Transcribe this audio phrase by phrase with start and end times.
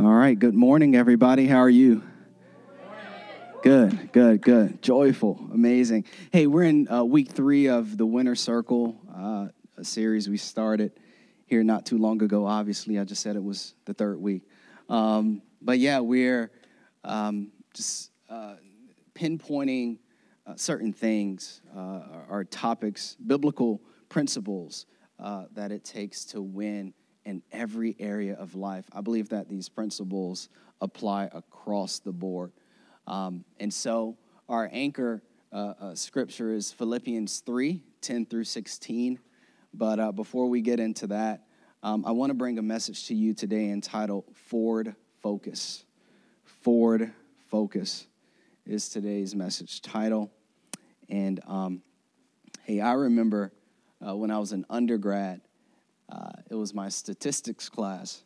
[0.00, 1.46] All right, good morning, everybody.
[1.46, 2.02] How are you?
[3.62, 4.80] Good, good, good.
[4.80, 6.06] Joyful, amazing.
[6.32, 10.92] Hey, we're in uh, week three of the Winner's Circle, uh, a series we started
[11.44, 12.46] here not too long ago.
[12.46, 14.44] Obviously, I just said it was the third week.
[14.88, 16.50] Um, but yeah, we're
[17.04, 18.54] um, just uh,
[19.14, 19.98] pinpointing
[20.46, 24.86] uh, certain things, uh, our topics, biblical principles
[25.18, 26.94] uh, that it takes to win
[27.24, 28.84] in every area of life.
[28.92, 30.48] I believe that these principles
[30.80, 32.52] apply across the board.
[33.06, 34.16] Um, and so
[34.48, 39.18] our anchor uh, uh, scripture is Philippians 3 10 through 16.
[39.74, 41.44] But uh, before we get into that,
[41.82, 45.84] um, I want to bring a message to you today entitled Forward Focus.
[46.44, 47.12] Forward
[47.48, 48.06] Focus
[48.66, 50.30] is today's message title.
[51.08, 51.82] And um,
[52.64, 53.52] hey, I remember
[54.06, 55.40] uh, when I was an undergrad,
[56.10, 58.22] uh, it was my statistics class.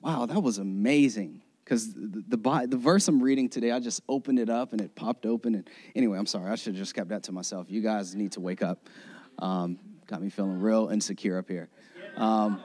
[0.00, 1.42] Wow, that was amazing.
[1.64, 4.96] Because the, the, the, verse I'm reading today, I just opened it up and it
[4.96, 5.54] popped open.
[5.54, 7.66] And anyway, I'm sorry, I should have just kept that to myself.
[7.70, 8.88] You guys need to wake up.
[9.38, 11.68] Um, got me feeling real insecure up here.
[12.16, 12.60] Um,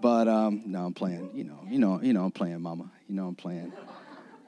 [0.00, 1.30] but um, no, I'm playing.
[1.34, 2.90] You know, you know, you know, I'm playing, Mama.
[3.06, 3.72] You know, I'm playing.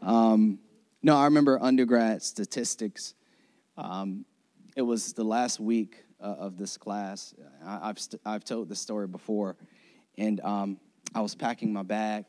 [0.03, 0.59] Um,
[1.03, 3.15] no, I remember undergrad statistics.
[3.77, 4.25] Um,
[4.77, 7.35] it was the last week uh, of this class.
[7.65, 9.57] I, have st- I've told this story before,
[10.19, 10.79] and um,
[11.15, 12.25] I was packing my bag,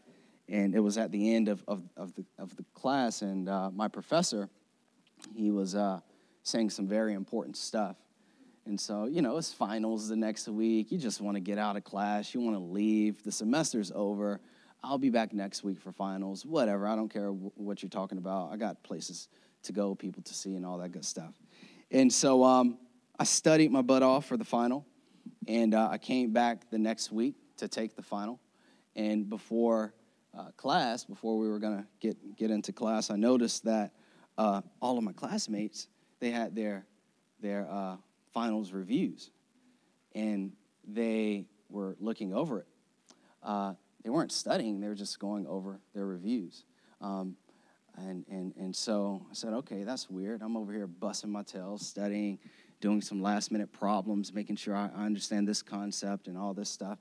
[0.49, 3.69] and it was at the end of, of, of the, of the class, and uh,
[3.71, 4.49] my professor,
[5.35, 5.99] he was uh,
[6.43, 7.97] saying some very important stuff.
[8.65, 10.91] And so, you know, it's finals the next week.
[10.91, 12.33] You just want to get out of class.
[12.33, 13.23] You want to leave.
[13.23, 14.39] The semester's over.
[14.83, 16.45] I'll be back next week for finals.
[16.45, 16.87] Whatever.
[16.87, 18.51] I don't care what you're talking about.
[18.51, 19.29] I got places
[19.63, 21.33] to go, people to see, and all that good stuff.
[21.89, 22.77] And so, um,
[23.21, 24.83] I studied my butt off for the final,
[25.47, 28.39] and uh, I came back the next week to take the final.
[28.95, 29.93] And before
[30.35, 33.93] uh, class, before we were gonna get get into class, I noticed that
[34.39, 35.87] uh, all of my classmates
[36.19, 36.87] they had their
[37.39, 37.97] their uh,
[38.33, 39.29] finals reviews,
[40.15, 40.53] and
[40.83, 42.67] they were looking over it.
[43.43, 46.63] Uh, they weren't studying; they were just going over their reviews.
[47.01, 47.35] Um,
[47.97, 50.41] and, and, and so I said, okay, that's weird.
[50.41, 52.39] I'm over here busting my tail, studying,
[52.81, 56.99] doing some last minute problems, making sure I understand this concept and all this stuff.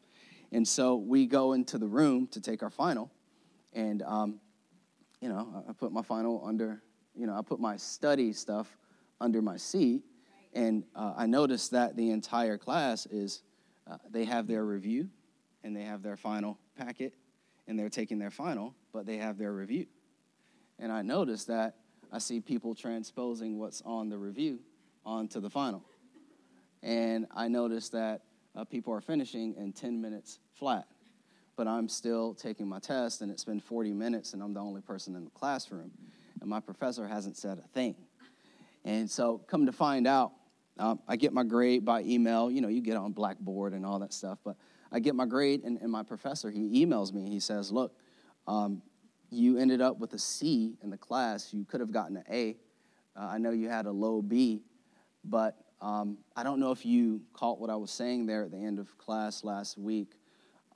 [0.53, 3.11] And so we go into the room to take our final,
[3.73, 4.41] and um,
[5.21, 6.83] you know, I put my final under,
[7.15, 8.77] you know, I put my study stuff
[9.21, 10.03] under my seat,
[10.53, 13.43] and uh, I noticed that the entire class is
[13.91, 15.09] uh, they have their review,
[15.65, 17.15] and they have their final packet,
[17.67, 19.87] and they're taking their final, but they have their review.
[20.79, 21.77] And I noticed that
[22.13, 24.59] I see people transposing what's on the review
[25.11, 25.83] on to the final.
[26.83, 28.23] And I noticed that
[28.57, 30.87] uh, people are finishing in 10 minutes flat.
[31.57, 34.81] But I'm still taking my test, and it's been 40 minutes, and I'm the only
[34.81, 35.91] person in the classroom.
[36.41, 37.97] And my professor hasn't said a thing.
[38.85, 40.33] And so, come to find out,
[40.79, 42.51] um, I get my grade by email.
[42.51, 44.39] You know, you get on Blackboard and all that stuff.
[44.43, 44.57] But
[44.91, 47.29] I get my grade, and, and my professor, he emails me.
[47.29, 47.95] He says, Look,
[48.47, 48.81] um,
[49.29, 51.53] you ended up with a C in the class.
[51.53, 52.57] You could have gotten an A.
[53.15, 54.63] Uh, I know you had a low B,
[55.25, 58.59] but um, I don't know if you caught what I was saying there at the
[58.59, 60.13] end of class last week.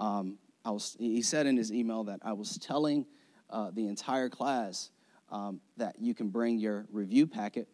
[0.01, 3.05] Um, I was, he said in his email that I was telling
[3.51, 4.91] uh, the entire class
[5.31, 7.69] um, that you can bring your review packet,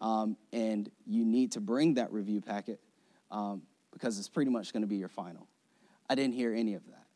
[0.00, 2.80] um, and you need to bring that review packet
[3.30, 3.62] um,
[3.92, 5.48] because it's pretty much going to be your final.
[6.10, 7.06] I didn't hear any of that,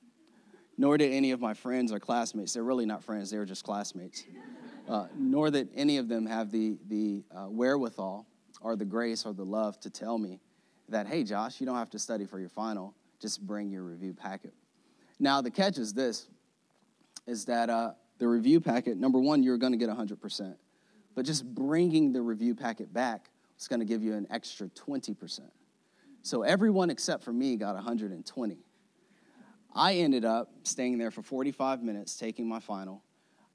[0.79, 2.55] nor did any of my friends or classmates.
[2.55, 4.25] They're really not friends; they were just classmates.
[4.89, 8.27] Uh, nor did any of them have the the uh, wherewithal
[8.61, 10.41] or the grace or the love to tell me
[10.89, 14.15] that, hey, Josh, you don't have to study for your final, just bring your review
[14.15, 14.55] packet.
[15.19, 16.29] Now, the catch is this
[17.27, 20.57] is that uh, the review packet, number one, you're going to get 100%.
[21.15, 25.41] But just bringing the review packet back is going to give you an extra 20%.
[26.23, 28.59] So everyone except for me got 120.
[29.75, 33.03] I ended up staying there for 45 minutes, taking my final.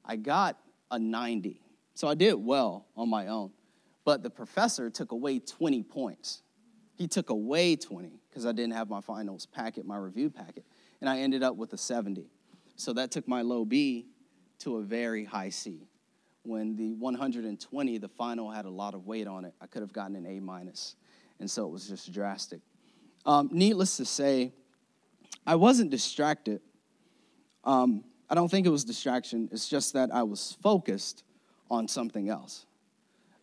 [0.05, 0.57] I got
[0.91, 1.61] a 90.
[1.95, 3.51] So I did well on my own.
[4.05, 6.41] But the professor took away 20 points.
[6.95, 10.65] He took away 20 because I didn't have my finals packet, my review packet,
[11.01, 12.29] and I ended up with a 70.
[12.75, 14.07] So that took my low B
[14.59, 15.87] to a very high C.
[16.43, 19.93] When the 120, the final had a lot of weight on it, I could have
[19.93, 20.95] gotten an A minus,
[21.39, 22.59] and so it was just drastic.
[23.25, 24.51] Um, needless to say,
[25.47, 26.61] I wasn't distracted.
[27.63, 29.49] Um, I don't think it was distraction.
[29.51, 31.23] It's just that I was focused
[31.71, 32.65] on something else.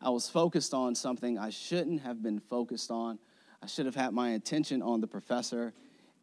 [0.03, 3.19] I was focused on something I shouldn't have been focused on.
[3.63, 5.75] I should have had my attention on the professor.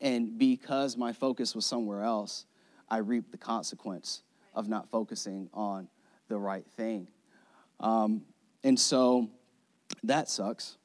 [0.02, 2.46] And because my focus was somewhere else,
[2.90, 4.24] I reaped the consequence
[4.56, 5.88] of not focusing on
[6.28, 7.08] the right thing.
[7.80, 8.24] Um,
[8.64, 9.30] and so
[10.04, 10.78] that sucks.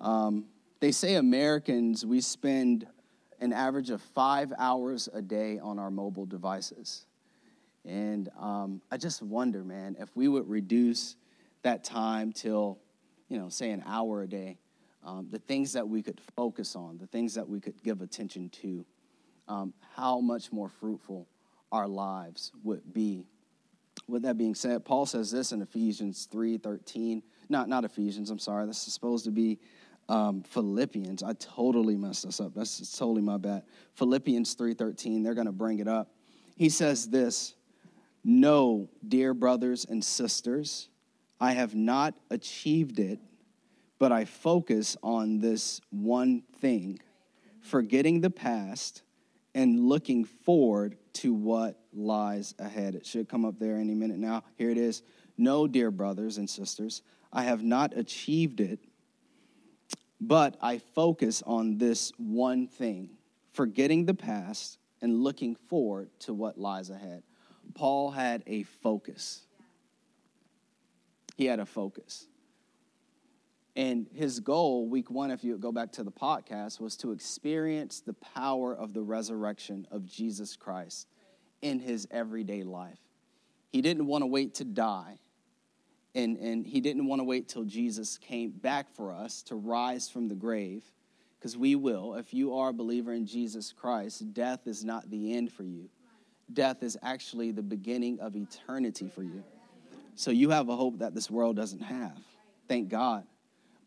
[0.00, 0.46] Um,
[0.80, 2.86] they say Americans, we spend
[3.40, 7.04] an average of five hours a day on our mobile devices.
[7.84, 11.16] And um, I just wonder, man, if we would reduce
[11.62, 12.78] that time till,
[13.28, 14.58] you know, say an hour a day,
[15.04, 18.48] um, the things that we could focus on, the things that we could give attention
[18.50, 18.84] to,
[19.48, 21.26] um, how much more fruitful
[21.72, 23.26] our lives would be.
[24.08, 27.22] With that being said, Paul says this in Ephesians 3:13.
[27.48, 28.66] Not not Ephesians, I'm sorry.
[28.66, 29.58] This is supposed to be
[30.08, 31.22] um, Philippians.
[31.22, 32.54] I totally messed this up.
[32.54, 33.62] That's totally my bad.
[33.94, 35.22] Philippians 3:13.
[35.22, 36.10] They're going to bring it up.
[36.56, 37.54] He says this,
[38.24, 40.88] "No, dear brothers and sisters,
[41.42, 43.18] I have not achieved it,
[43.98, 47.00] but I focus on this one thing,
[47.60, 49.02] forgetting the past
[49.52, 52.94] and looking forward to what lies ahead.
[52.94, 54.44] It should come up there any minute now.
[54.54, 55.02] Here it is.
[55.36, 57.02] No, dear brothers and sisters,
[57.32, 58.78] I have not achieved it,
[60.20, 63.10] but I focus on this one thing,
[63.52, 67.24] forgetting the past and looking forward to what lies ahead.
[67.74, 69.42] Paul had a focus.
[71.36, 72.26] He had a focus.
[73.74, 78.00] And his goal, week one, if you go back to the podcast, was to experience
[78.00, 81.08] the power of the resurrection of Jesus Christ
[81.62, 82.98] in his everyday life.
[83.70, 85.18] He didn't want to wait to die.
[86.14, 90.10] And, and he didn't want to wait till Jesus came back for us to rise
[90.10, 90.84] from the grave,
[91.38, 92.14] because we will.
[92.16, 95.88] If you are a believer in Jesus Christ, death is not the end for you,
[96.52, 99.42] death is actually the beginning of eternity for you.
[100.14, 102.18] So you have a hope that this world doesn't have.
[102.68, 103.24] Thank God.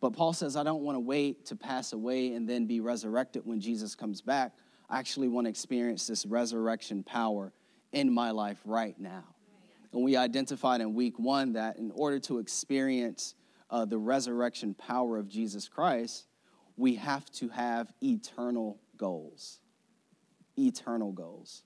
[0.01, 3.44] But Paul says, I don't want to wait to pass away and then be resurrected
[3.45, 4.54] when Jesus comes back.
[4.89, 7.54] I actually want to experience this resurrection power
[7.92, 9.24] in my life right now.
[9.94, 13.36] And we identified in week one that in order to experience
[13.69, 16.27] uh, the resurrection power of Jesus Christ,
[16.75, 19.60] we have to have eternal goals.
[20.57, 21.63] Eternal goals.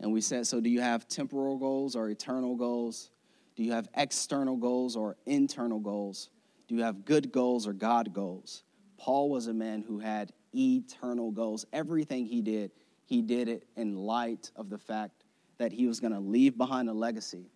[0.00, 3.10] And we said, so do you have temporal goals or eternal goals?
[3.56, 6.30] Do you have external goals or internal goals?
[6.68, 8.64] Do you have good goals or God goals?
[8.98, 11.66] Paul was a man who had eternal goals.
[11.72, 12.70] Everything he did,
[13.04, 15.24] he did it in light of the fact
[15.58, 17.50] that he was going to leave behind a legacy,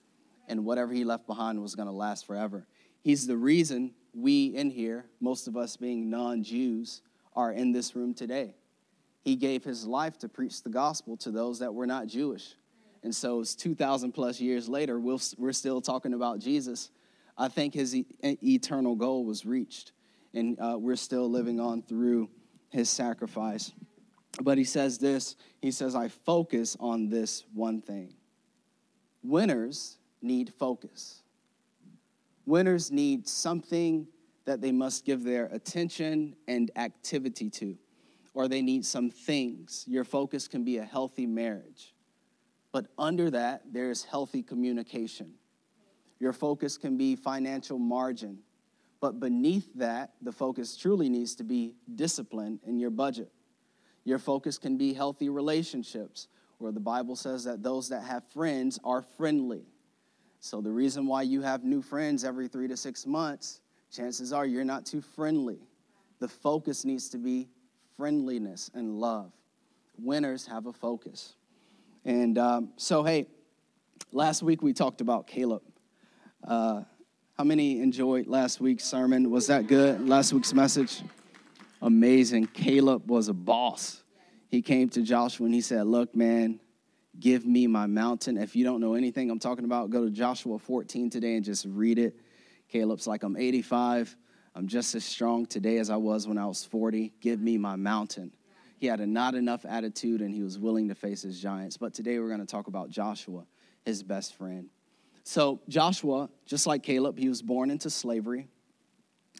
[0.48, 2.66] and whatever he left behind was going to last forever.
[3.02, 7.02] He's the reason we in here, most of us being non Jews,
[7.34, 8.54] are in this room today.
[9.22, 12.54] He gave his life to preach the gospel to those that were not Jewish.
[13.06, 16.90] And so it's 2,000 plus years later, we we are still talking about Jesus.
[17.38, 19.92] I think his e- eternal goal was reached,
[20.34, 22.28] and uh, we're still living on through
[22.68, 23.72] his sacrifice.
[24.42, 28.12] But he says this he says, I focus on this one thing.
[29.22, 31.22] Winners need focus.
[32.44, 34.08] Winners need something
[34.46, 37.78] that they must give their attention and activity to,
[38.34, 39.84] or they need some things.
[39.86, 41.92] Your focus can be a healthy marriage.
[42.76, 45.32] But under that, there's healthy communication.
[46.20, 48.40] Your focus can be financial margin.
[49.00, 53.32] But beneath that, the focus truly needs to be discipline in your budget.
[54.04, 56.28] Your focus can be healthy relationships,
[56.58, 59.64] where the Bible says that those that have friends are friendly.
[60.40, 64.44] So, the reason why you have new friends every three to six months, chances are
[64.44, 65.60] you're not too friendly.
[66.18, 67.48] The focus needs to be
[67.96, 69.32] friendliness and love.
[69.96, 71.36] Winners have a focus.
[72.06, 73.26] And um, so, hey,
[74.12, 75.62] last week we talked about Caleb.
[76.46, 76.82] Uh,
[77.36, 79.28] how many enjoyed last week's sermon?
[79.28, 80.08] Was that good?
[80.08, 81.02] Last week's message?
[81.82, 82.46] Amazing.
[82.46, 84.04] Caleb was a boss.
[84.46, 86.60] He came to Joshua and he said, Look, man,
[87.18, 88.36] give me my mountain.
[88.36, 91.66] If you don't know anything I'm talking about, go to Joshua 14 today and just
[91.68, 92.20] read it.
[92.68, 94.14] Caleb's like, I'm 85.
[94.54, 97.14] I'm just as strong today as I was when I was 40.
[97.20, 98.30] Give me my mountain.
[98.78, 101.76] He had a not enough attitude and he was willing to face his giants.
[101.76, 103.44] But today we're going to talk about Joshua,
[103.84, 104.68] his best friend.
[105.24, 108.46] So, Joshua, just like Caleb, he was born into slavery.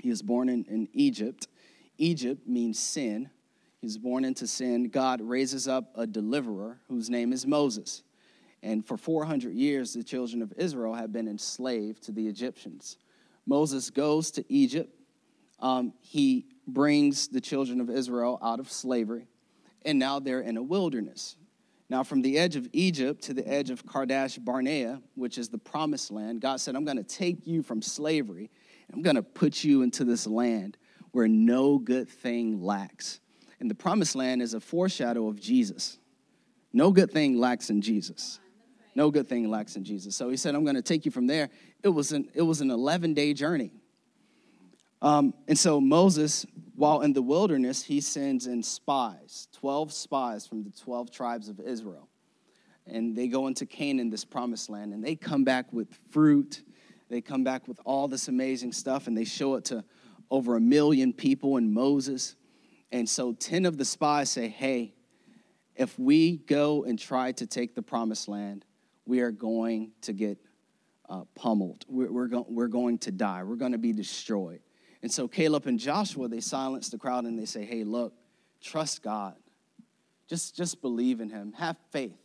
[0.03, 1.49] He was born in, in Egypt.
[1.99, 3.31] Egypt means sin.
[3.81, 4.89] He was born into sin.
[4.89, 8.03] God raises up a deliverer whose name is Moses.
[8.63, 12.97] And for 400 years, the children of Israel have been enslaved to the Egyptians.
[13.47, 14.93] Moses goes to Egypt.
[15.61, 19.29] Um, he brings the children of Israel out of slavery,
[19.85, 21.37] and now they're in a wilderness.
[21.89, 25.59] Now, from the edge of Egypt to the edge of Kadesh Barnea, which is the
[25.59, 28.51] promised land, God said, I'm going to take you from slavery,
[28.93, 30.77] I'm going to put you into this land
[31.13, 33.21] where no good thing lacks.
[33.61, 35.99] And the promised land is a foreshadow of Jesus.
[36.73, 38.39] No good thing lacks in Jesus.
[38.95, 40.17] No good thing lacks in Jesus.
[40.17, 41.49] So he said, I'm going to take you from there.
[41.83, 43.71] It was an, it was an 11 day journey.
[45.03, 50.63] Um, and so Moses, while in the wilderness, he sends in spies, 12 spies from
[50.63, 52.09] the 12 tribes of Israel.
[52.87, 56.63] And they go into Canaan, this promised land, and they come back with fruit.
[57.09, 59.85] They come back with all this amazing stuff, and they show it to
[60.31, 62.37] over a million people and Moses.
[62.93, 64.95] And so 10 of the spies say, Hey,
[65.75, 68.65] if we go and try to take the promised land,
[69.05, 70.39] we are going to get
[71.09, 71.85] uh, pummeled.
[71.89, 73.43] We're, we're, go- we're going to die.
[73.43, 74.61] We're going to be destroyed.
[75.07, 78.13] And so Caleb and Joshua, they silence the crowd and they say, hey, look,
[78.61, 79.37] trust God.
[80.27, 81.53] Just, just believe in him.
[81.53, 82.19] Have faith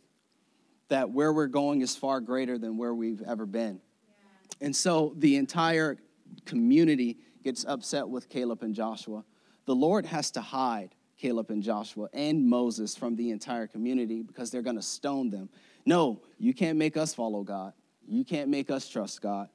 [0.88, 3.80] that where we're going is far greater than where we've ever been.
[4.08, 4.66] Yeah.
[4.66, 5.96] And so the entire
[6.44, 9.22] community gets upset with Caleb and Joshua.
[9.66, 14.50] The Lord has to hide Caleb and Joshua and Moses from the entire community because
[14.50, 15.48] they're going to stone them.
[15.86, 17.74] No, you can't make us follow God.
[18.08, 19.50] You can't make us trust God.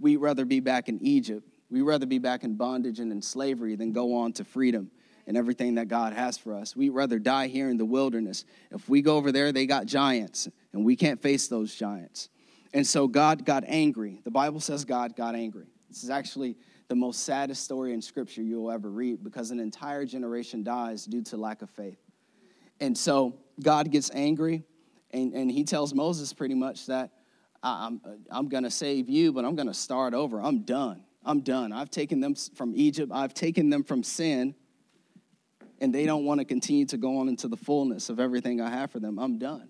[0.00, 1.46] We'd rather be back in Egypt.
[1.72, 4.90] We'd rather be back in bondage and in slavery than go on to freedom
[5.26, 6.76] and everything that God has for us.
[6.76, 8.44] We'd rather die here in the wilderness.
[8.70, 12.28] If we go over there, they got giants, and we can't face those giants.
[12.74, 14.20] And so God got angry.
[14.22, 15.66] The Bible says God got angry.
[15.88, 16.56] This is actually
[16.88, 21.22] the most saddest story in Scripture you'll ever read because an entire generation dies due
[21.22, 21.98] to lack of faith.
[22.80, 24.62] And so God gets angry
[25.10, 27.10] and, and he tells Moses pretty much that
[27.62, 28.00] I'm,
[28.30, 30.40] I'm going to save you, but I'm going to start over.
[30.40, 31.04] I'm done.
[31.24, 31.72] I'm done.
[31.72, 34.54] I've taken them from Egypt, I've taken them from sin,
[35.80, 38.70] and they don't want to continue to go on into the fullness of everything I
[38.70, 39.18] have for them.
[39.18, 39.68] I'm done.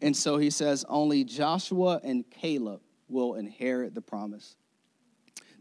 [0.00, 4.56] And so he says, Only Joshua and Caleb will inherit the promise.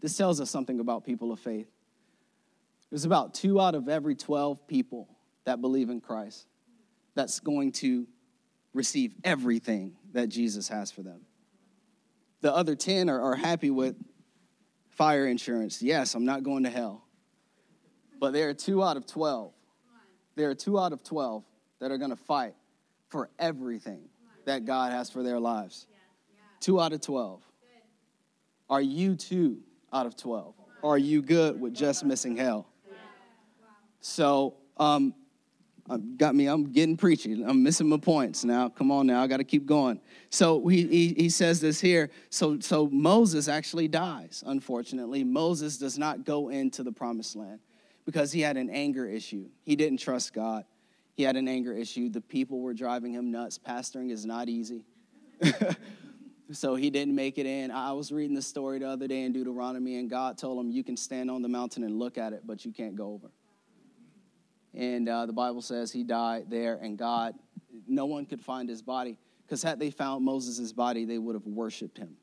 [0.02, 1.68] This tells us something about people of faith.
[2.90, 5.08] There's about two out of every 12 people
[5.46, 6.48] that believe in Christ
[7.16, 8.08] that's going to
[8.74, 11.22] receive everything that Jesus has for them.
[12.42, 13.96] The other 10 are, are happy with
[15.02, 15.82] fire insurance.
[15.82, 17.04] Yes, I'm not going to hell.
[18.20, 19.52] But there are two out of 12.
[20.36, 21.44] There are two out of 12
[21.80, 22.54] that are going to fight
[23.10, 24.04] for everything
[24.46, 25.88] that God has for their lives.
[26.60, 27.42] Two out of 12.
[28.70, 30.54] Are you two out of 12?
[30.84, 32.68] Are you good with just missing hell?
[34.02, 35.16] So, um,
[35.98, 37.44] got me, I'm getting preachy.
[37.44, 38.70] I'm missing my points now.
[38.70, 40.00] Come on now, I got to keep going.
[40.30, 42.10] So he, he, he says this here.
[42.30, 45.24] So, so Moses actually dies, unfortunately.
[45.24, 47.60] Moses does not go into the promised land
[48.06, 49.50] because he had an anger issue.
[49.64, 50.66] He didn't trust God.
[51.14, 52.10] He had an anger issue.
[52.10, 53.60] The people were driving him nuts.
[53.60, 54.86] Pastoring is not easy.
[56.52, 57.72] so he didn't make it in.
[57.72, 60.84] I was reading the story the other day in Deuteronomy, and God told him, You
[60.84, 63.32] can stand on the mountain and look at it, but you can't go over.
[64.74, 67.36] And uh, the Bible says he died there, and God,
[67.88, 69.18] no one could find his body.
[69.46, 72.16] Because had they found Moses' body, they would have worshiped him.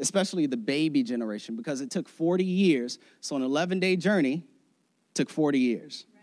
[0.00, 2.98] Especially the baby generation, because it took 40 years.
[3.20, 4.44] So an 11 day journey
[5.12, 6.06] took 40 years.
[6.14, 6.22] Right.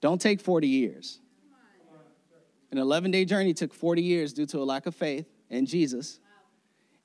[0.00, 1.20] Don't take 40 years.
[2.70, 6.20] An 11 day journey took 40 years due to a lack of faith in Jesus.
[6.22, 6.28] Wow.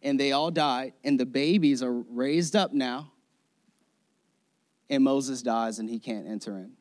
[0.04, 3.11] And they all died, and the babies are raised up now
[4.92, 6.74] and Moses dies and he can't enter in.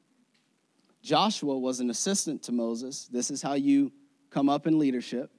[1.00, 3.08] Joshua was an assistant to Moses.
[3.10, 3.92] This is how you
[4.30, 5.30] come up in leadership.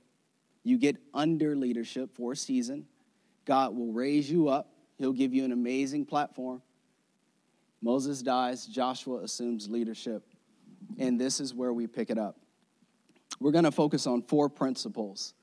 [0.63, 2.87] You get under leadership for a season.
[3.45, 6.61] God will raise you up, He'll give you an amazing platform.
[7.81, 10.23] Moses dies, Joshua assumes leadership.
[10.97, 12.37] And this is where we pick it up.
[13.39, 15.33] We're going to focus on four principles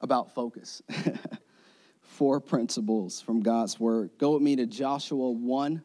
[0.00, 0.82] about focus.
[2.00, 4.10] four principles from God's word.
[4.18, 5.82] Go with me to Joshua 1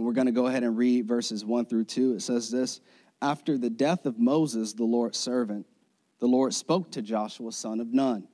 [0.00, 2.14] and we're going to go ahead and read verses 1 through 2.
[2.14, 2.80] It says this
[3.20, 5.66] After the death of Moses, the Lord's servant,
[6.20, 8.26] the Lord spoke to Joshua, son of Nun,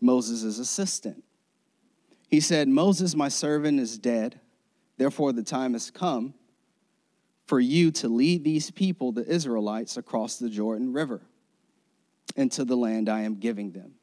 [0.00, 1.24] Moses' assistant.
[2.28, 4.38] He said, Moses, my servant, is dead.
[4.96, 6.34] Therefore, the time has come
[7.46, 11.20] for you to lead these people, the Israelites, across the Jordan River
[12.36, 13.94] into the land I am giving them.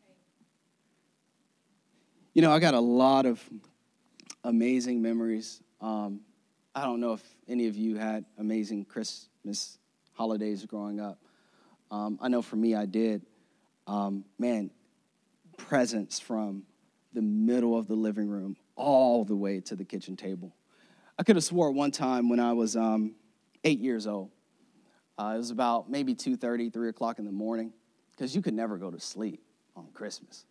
[2.33, 3.41] You know, I got a lot of
[4.43, 6.19] amazing memories um,
[6.75, 9.77] I don't know if any of you had amazing Christmas
[10.13, 11.19] holidays growing up.
[11.91, 13.21] Um, I know for me, I did.
[13.85, 14.71] Um, man,
[15.55, 16.63] presents from
[17.13, 20.55] the middle of the living room all the way to the kitchen table.
[21.19, 23.13] I could have swore one time when I was um,
[23.63, 24.31] eight years old.
[25.19, 27.71] Uh, it was about maybe 2.30, 3 o'clock in the morning,
[28.11, 29.43] because you could never go to sleep
[29.75, 30.45] on Christmas.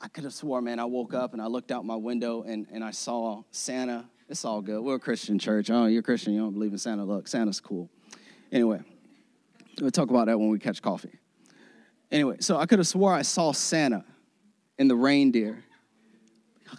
[0.00, 2.66] I could have swore, man, I woke up and I looked out my window and,
[2.72, 4.80] and I saw Santa it's all good.
[4.82, 5.70] We're a Christian church.
[5.70, 6.32] Oh, you're Christian.
[6.34, 7.04] You don't believe in Santa.
[7.04, 7.88] Look, Santa's cool.
[8.52, 8.80] Anyway,
[9.80, 11.18] we'll talk about that when we catch coffee.
[12.10, 14.04] Anyway, so I could have swore I saw Santa
[14.78, 15.64] in the reindeer.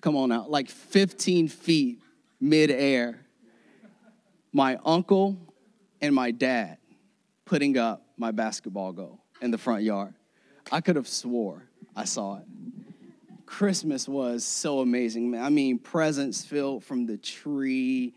[0.02, 2.00] Come on now, like 15 feet
[2.40, 3.20] midair.
[4.54, 5.38] My uncle
[6.02, 6.78] and my dad
[7.46, 10.14] putting up my basketball goal in the front yard.
[10.72, 12.46] I could have swore I saw it.
[13.50, 15.36] Christmas was so amazing.
[15.36, 18.14] I mean, presents filled from the tree,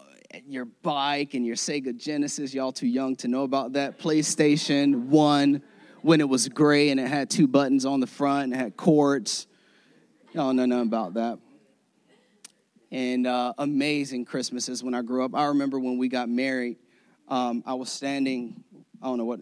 [0.00, 0.04] uh,
[0.48, 2.54] your bike and your Sega Genesis.
[2.54, 3.98] Y'all too young to know about that.
[3.98, 5.62] PlayStation 1
[6.00, 8.78] when it was gray and it had two buttons on the front and it had
[8.78, 9.46] cords.
[10.32, 11.38] Y'all know nothing about that.
[12.90, 15.34] And uh, amazing Christmases when I grew up.
[15.34, 16.78] I remember when we got married,
[17.28, 18.64] um, I was standing,
[19.02, 19.40] I don't know what,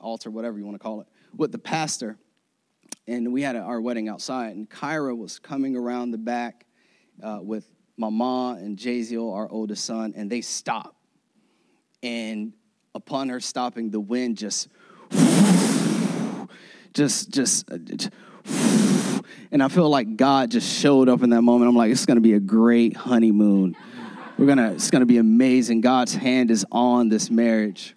[0.00, 2.16] altar, whatever you want to call it, with the pastor.
[3.08, 4.54] And we had our wedding outside.
[4.54, 6.66] And Kyra was coming around the back
[7.22, 10.94] uh, with Mama and Jaziel, our oldest son, and they stopped.
[12.02, 12.52] And
[12.94, 14.68] upon her stopping, the wind just
[16.92, 18.10] just, just, uh, just
[19.50, 21.68] and I feel like God just showed up in that moment.
[21.68, 23.76] I'm like, it's gonna be a great honeymoon.
[24.36, 25.80] We're gonna, it's gonna be amazing.
[25.80, 27.94] God's hand is on this marriage.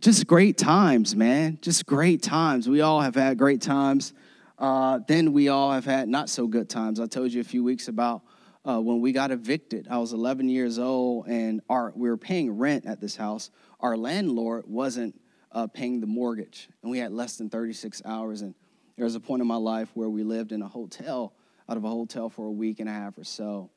[0.00, 1.58] Just great times, man.
[1.60, 2.68] Just great times.
[2.68, 4.12] We all have had great times.
[4.60, 7.00] Uh, then we all have had not so good times.
[7.00, 8.20] I told you a few weeks about
[8.68, 9.88] uh, when we got evicted.
[9.90, 13.50] I was 11 years old, and our we were paying rent at this house.
[13.80, 15.18] Our landlord wasn't
[15.50, 18.42] uh, paying the mortgage, and we had less than 36 hours.
[18.42, 18.54] And
[18.96, 21.32] there was a point in my life where we lived in a hotel,
[21.66, 23.70] out of a hotel for a week and a half or so.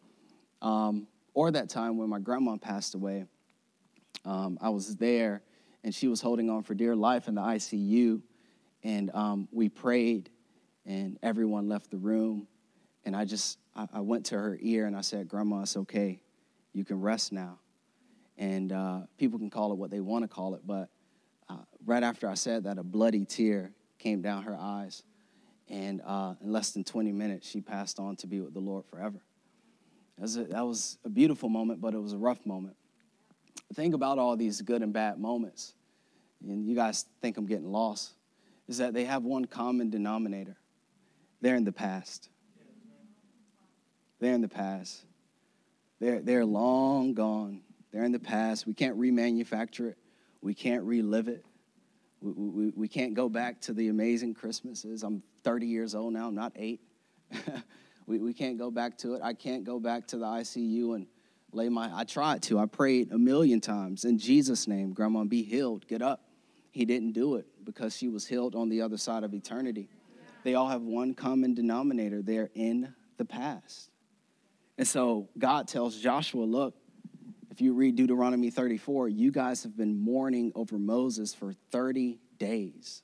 [0.61, 3.23] Um, or that time when my grandma passed away,
[4.25, 5.43] um, I was there,
[5.85, 8.21] and she was holding on for dear life in the ICU,
[8.83, 10.29] and um, we prayed,
[10.85, 12.47] and everyone left the room,
[13.05, 16.21] and I just I, I, went to her ear and I said, "Grandma, it's okay,
[16.73, 17.59] you can rest now."
[18.37, 20.89] And uh, people can call it what they want to call it, but
[21.49, 25.03] uh, right after I said that, a bloody tear came down her eyes.
[25.69, 28.85] And uh, in less than 20 minutes, she passed on to be with the Lord
[28.85, 29.23] forever.
[30.17, 32.75] That was, a, that was a beautiful moment, but it was a rough moment.
[33.73, 35.73] Think about all these good and bad moments,
[36.43, 38.11] and you guys think I'm getting lost,
[38.67, 40.57] is that they have one common denominator.
[41.43, 42.29] They're in the past.
[44.21, 45.03] They're in the past.
[45.99, 47.63] They're, they're long gone.
[47.91, 48.65] They're in the past.
[48.65, 49.97] We can't remanufacture it.
[50.41, 51.43] We can't relive it.
[52.21, 55.03] We, we, we can't go back to the amazing Christmases.
[55.03, 56.79] I'm 30 years old now, I'm not eight.
[58.07, 59.21] we, we can't go back to it.
[59.21, 61.07] I can't go back to the ICU and
[61.51, 62.57] lay my, I tried to.
[62.57, 66.21] I prayed a million times in Jesus' name, Grandma, be healed, get up.
[66.71, 69.89] He didn't do it because she was healed on the other side of eternity.
[70.43, 73.89] They all have one common denominator they're in the past.
[74.77, 76.75] And so God tells Joshua, look,
[77.51, 83.03] if you read Deuteronomy 34, you guys have been mourning over Moses for 30 days.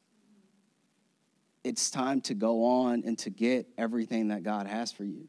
[1.63, 5.27] It's time to go on and to get everything that God has for you.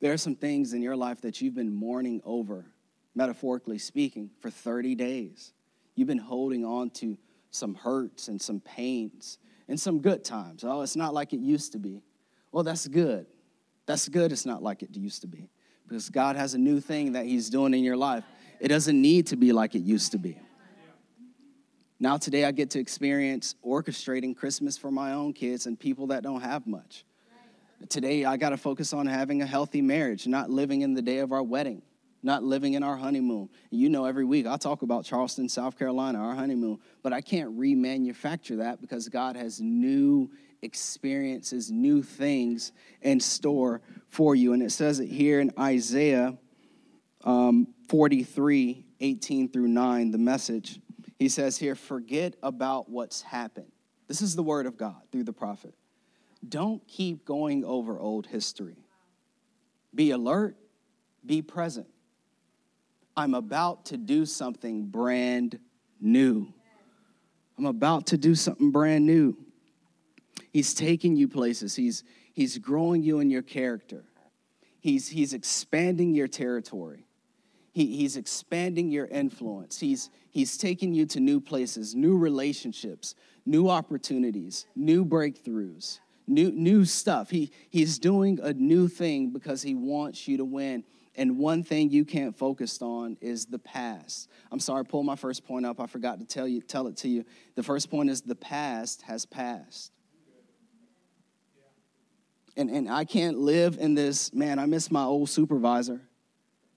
[0.00, 2.66] There are some things in your life that you've been mourning over,
[3.14, 5.52] metaphorically speaking, for 30 days.
[5.96, 7.18] You've been holding on to
[7.50, 9.38] some hurts and some pains
[9.68, 10.64] and some good times.
[10.64, 12.02] Oh, it's not like it used to be.
[12.52, 13.26] Well, that's good.
[13.86, 15.50] That's good, it's not like it used to be
[15.86, 18.24] because God has a new thing that He's doing in your life.
[18.60, 20.38] It doesn't need to be like it used to be.
[22.00, 26.22] Now, today, I get to experience orchestrating Christmas for my own kids and people that
[26.22, 27.04] don't have much.
[27.88, 31.18] Today, I got to focus on having a healthy marriage, not living in the day
[31.18, 31.82] of our wedding,
[32.24, 33.50] not living in our honeymoon.
[33.70, 37.56] You know, every week I talk about Charleston, South Carolina, our honeymoon, but I can't
[37.56, 40.30] remanufacture that because God has new
[40.62, 44.54] experiences, new things in store for you.
[44.54, 46.36] And it says it here in Isaiah
[47.24, 50.80] um, 43 18 through 9, the message.
[51.18, 53.70] He says here, forget about what's happened.
[54.08, 55.74] This is the word of God through the prophet.
[56.46, 58.78] Don't keep going over old history.
[59.94, 60.56] Be alert,
[61.24, 61.86] be present.
[63.16, 65.58] I'm about to do something brand
[66.00, 66.52] new.
[67.56, 69.36] I'm about to do something brand new.
[70.52, 71.76] He's taking you places.
[71.76, 74.04] He's, he's growing you in your character.
[74.80, 77.06] He's, he's expanding your territory.
[77.72, 79.80] He, he's expanding your influence.
[79.80, 83.14] He's, he's taking you to new places, new relationships,
[83.46, 87.30] new opportunities, new breakthroughs, new, new stuff.
[87.30, 90.84] He, he's doing a new thing because he wants you to win.
[91.16, 94.28] And one thing you can't focus on is the past.
[94.50, 95.80] I'm sorry, pull my first point up.
[95.80, 97.24] I forgot to tell you, tell it to you.
[97.54, 99.92] The first point is the past has passed
[102.56, 106.00] and, and I can't live in this, man, I miss my old supervisor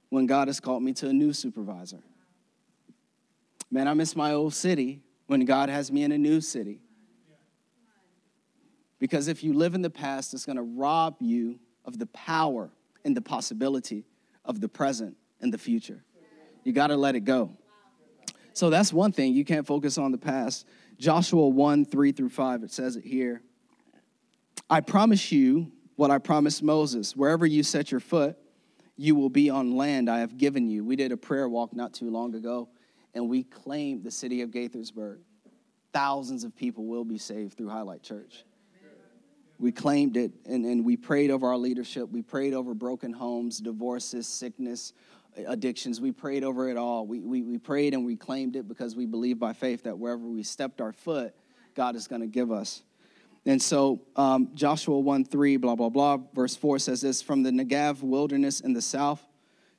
[0.09, 1.99] when God has called me to a new supervisor.
[3.69, 6.79] Man, I miss my old city when God has me in a new city.
[8.99, 12.71] Because if you live in the past, it's going to rob you of the power
[13.05, 14.05] and the possibility
[14.47, 16.03] of the present and the future.
[16.63, 17.55] You got to let it go.
[18.53, 19.33] So that's one thing.
[19.33, 20.65] You can't focus on the past.
[20.97, 23.43] Joshua 1 3 through 5, it says it here.
[24.69, 27.15] I promise you what I promised Moses.
[27.15, 28.35] Wherever you set your foot,
[28.95, 30.83] you will be on land I have given you.
[30.83, 32.67] We did a prayer walk not too long ago,
[33.13, 35.19] and we claimed the city of Gaithersburg.
[35.93, 38.43] Thousands of people will be saved through Highlight Church.
[39.59, 42.09] We claimed it, and, and we prayed over our leadership.
[42.11, 44.93] We prayed over broken homes, divorces, sickness,
[45.47, 45.99] addictions.
[45.99, 47.05] We prayed over it all.
[47.07, 50.27] We, we, we prayed and we claimed it because we believe by faith that wherever
[50.27, 51.35] we stepped our foot,
[51.75, 52.83] God is going to give us.
[53.45, 57.51] And so um, Joshua 1 3, blah, blah, blah, verse 4 says this From the
[57.51, 59.25] Negev wilderness in the south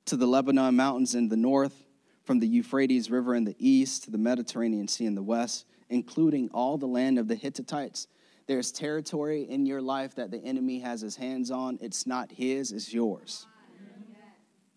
[0.07, 1.85] to the Lebanon mountains in the north,
[2.25, 6.49] from the Euphrates River in the east to the Mediterranean Sea in the west, including
[6.55, 8.07] all the land of the Hittites.
[8.49, 11.79] There's territory in your life that the enemy has his hands on.
[11.83, 13.47] It's not his, it's yours.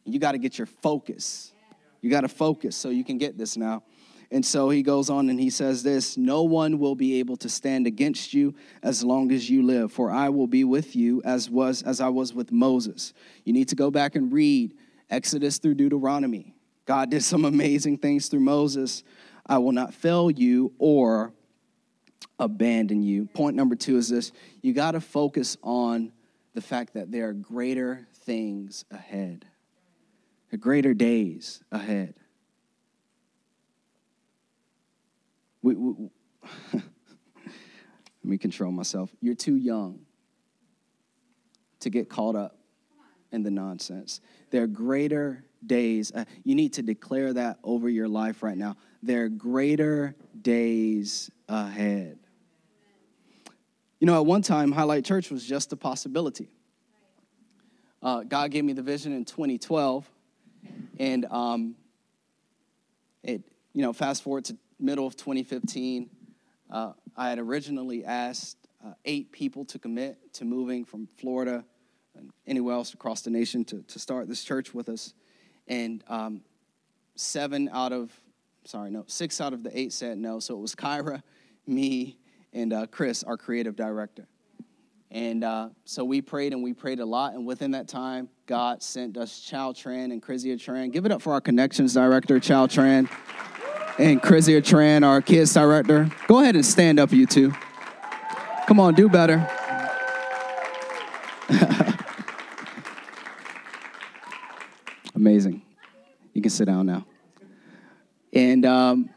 [0.04, 1.54] You got to get your focus.
[2.02, 3.84] You got to focus so you can get this now.
[4.30, 7.50] And so he goes on and he says this No one will be able to
[7.50, 11.50] stand against you as long as you live, for I will be with you as
[11.50, 13.14] was as I was with Moses.
[13.46, 14.74] You need to go back and read
[15.10, 16.56] Exodus through Deuteronomy.
[16.86, 19.04] God did some amazing things through Moses.
[19.46, 21.34] I will not fail you or
[22.42, 23.28] abandon you.
[23.28, 26.12] Point number two is this you got to focus on
[26.54, 29.46] the fact that there are greater things ahead
[30.58, 32.16] greater days ahead.
[35.62, 36.10] We, we
[36.74, 36.84] let
[38.24, 39.14] me control myself.
[39.22, 40.00] You're too young
[41.80, 42.58] to get caught up
[43.32, 44.22] in the nonsense.
[44.50, 46.12] There are greater days.
[46.14, 48.76] Uh, you need to declare that over your life right now.
[49.04, 52.20] There are greater days ahead.
[54.02, 56.50] You know, at one time, Highlight Church was just a possibility.
[58.02, 60.10] Uh, God gave me the vision in 2012
[60.98, 61.76] and um,
[63.22, 66.10] it, you know, fast forward to middle of 2015,
[66.72, 71.64] uh, I had originally asked uh, eight people to commit to moving from Florida
[72.18, 75.14] and anywhere else across the nation to, to start this church with us.
[75.68, 76.42] And um,
[77.14, 78.12] seven out of,
[78.66, 80.40] sorry, no, six out of the eight said no.
[80.40, 81.22] So it was Kyra,
[81.68, 82.18] me,
[82.54, 84.28] and uh, Chris, our creative director.
[85.12, 87.34] And uh, so we prayed and we prayed a lot.
[87.34, 90.92] And within that time, God sent us Chow Tran and Krizia Tran.
[90.92, 93.10] Give it up for our connections director, Chow Tran,
[94.00, 96.10] and Krizia Tran, our kids director.
[96.28, 97.54] Go ahead and stand up, you two.
[98.68, 99.46] Come on, do better.
[105.14, 105.62] Amazing.
[106.34, 107.06] You can sit down now.
[108.32, 109.10] And um,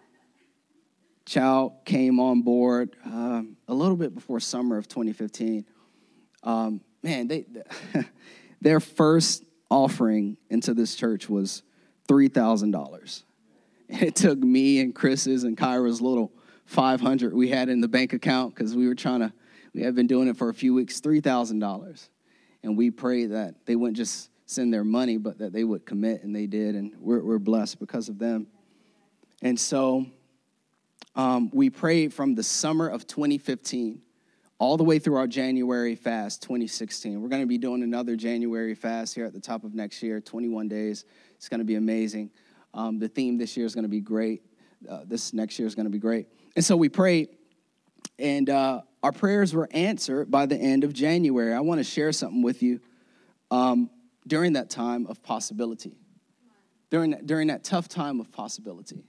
[1.34, 5.64] Chow came on board uh, a little bit before summer of 2015
[6.44, 7.46] um, man, they,
[8.60, 11.62] their first offering into this church was
[12.08, 13.22] $3,000.
[13.88, 16.32] It took me and Chris's and Kyra's little
[16.66, 19.32] 500 we had in the bank account because we were trying to,
[19.74, 22.08] we had been doing it for a few weeks, $3,000.
[22.62, 26.22] And we prayed that they wouldn't just send their money, but that they would commit,
[26.22, 26.74] and they did.
[26.74, 28.46] And we're, we're blessed because of them.
[29.42, 30.06] And so
[31.16, 34.00] um, we prayed from the summer of 2015
[34.58, 37.20] all the way through our January fast 2016.
[37.20, 40.20] We're going to be doing another January fast here at the top of next year,
[40.20, 41.04] 21 days.
[41.36, 42.30] It's going to be amazing.
[42.72, 44.42] Um, the theme this year is going to be great.
[44.88, 46.28] Uh, this next year is going to be great.
[46.56, 47.28] And so we prayed,
[48.18, 51.52] and uh, our prayers were answered by the end of January.
[51.52, 52.80] I want to share something with you
[53.50, 53.90] um,
[54.26, 55.96] during that time of possibility,
[56.90, 59.04] during that, during that tough time of possibility.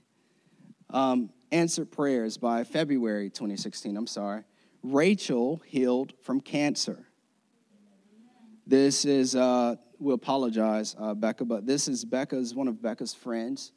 [0.90, 3.96] Um, answered prayers by February 2016.
[3.96, 4.42] I'm sorry.
[4.82, 7.06] Rachel healed from cancer.
[8.66, 13.72] This is, uh, we apologize, uh, Becca, but this is Becca's, one of Becca's friends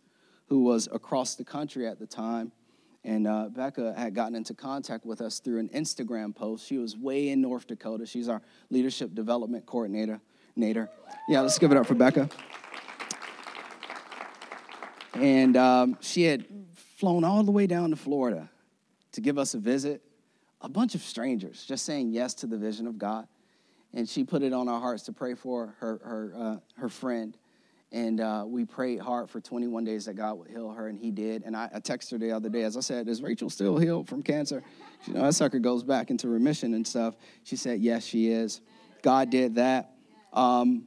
[0.48, 2.52] who was across the country at the time.
[3.06, 6.68] And uh, Becca had gotten into contact with us through an Instagram post.
[6.68, 8.06] She was way in North Dakota.
[8.06, 10.20] She's our leadership development coordinator.
[10.58, 10.89] Nader.
[11.30, 12.30] Yeah, let's give it up for Becca.
[15.13, 16.46] And um, she had
[17.00, 18.50] flown all the way down to Florida
[19.14, 20.02] to give us a visit
[20.62, 23.26] a bunch of strangers just saying yes to the vision of God.
[23.94, 27.36] And she put it on our hearts to pray for her, her, uh, her friend.
[27.92, 31.10] And uh, we prayed hard for 21 days that God would heal her, and He
[31.10, 31.42] did.
[31.44, 34.08] And I, I texted her the other day, as I said, Is Rachel still healed
[34.08, 34.62] from cancer?
[35.08, 37.16] You know, that sucker goes back into remission and stuff.
[37.44, 38.62] She said, Yes, she is.
[39.02, 39.96] God did that.
[40.34, 40.86] Um,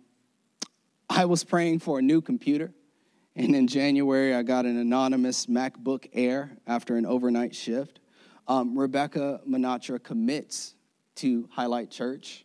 [1.11, 2.73] I was praying for a new computer.
[3.35, 8.01] And in January, I got an anonymous MacBook Air after an overnight shift
[8.49, 10.75] um, Rebecca Manatra commits
[11.17, 12.45] to Highlight Church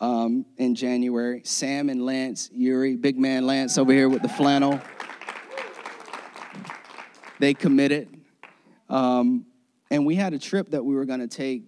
[0.00, 1.42] um, in January.
[1.44, 4.80] Sam and Lance, Yuri, big man Lance over here with the flannel.
[7.38, 8.08] They committed.
[8.88, 9.46] Um,
[9.90, 11.64] and we had a trip that we were going to take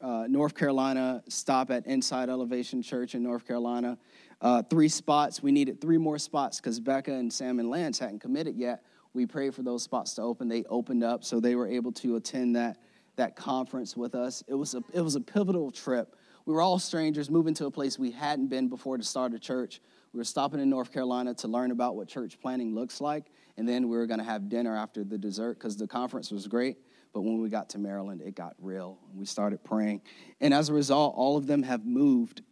[0.00, 3.98] uh, North Carolina, stop at Inside Elevation Church in North Carolina.
[4.40, 5.42] Uh, three spots.
[5.42, 8.82] We needed three more spots because Becca and Sam and Lance hadn't committed yet.
[9.14, 10.48] We prayed for those spots to open.
[10.48, 12.78] They opened up, so they were able to attend that
[13.16, 14.44] that conference with us.
[14.46, 16.16] It was a it was a pivotal trip.
[16.44, 19.38] We were all strangers moving to a place we hadn't been before to start a
[19.38, 19.80] church.
[20.12, 23.68] We were stopping in North Carolina to learn about what church planning looks like, and
[23.68, 26.76] then we were going to have dinner after the dessert because the conference was great.
[27.16, 28.98] But when we got to Maryland, it got real.
[29.08, 30.02] And We started praying.
[30.38, 32.42] And as a result, all of them have moved.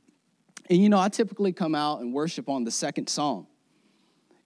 [0.70, 3.46] And you know, I typically come out and worship on the second song.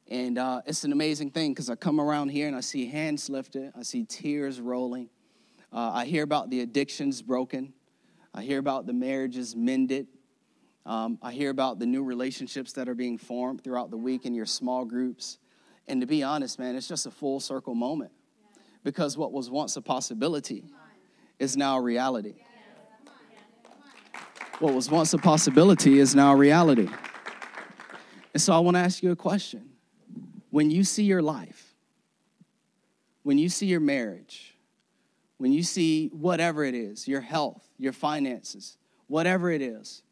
[0.08, 3.30] And uh, it's an amazing thing because I come around here and I see hands
[3.30, 5.08] lifted, I see tears rolling.
[5.72, 7.72] Uh, I hear about the addictions broken,
[8.34, 10.08] I hear about the marriages mended.
[10.84, 14.34] Um, I hear about the new relationships that are being formed throughout the week in
[14.34, 15.38] your small groups.
[15.86, 18.10] And to be honest, man, it's just a full circle moment
[18.88, 20.64] because what was once a possibility
[21.38, 22.36] is now a reality.
[24.60, 26.88] What was once a possibility is now a reality.
[28.32, 29.68] And so I want to ask you a question.
[30.48, 31.74] When you see your life,
[33.24, 34.56] when you see your marriage,
[35.36, 40.02] when you see whatever it is, your health, your finances, whatever it is,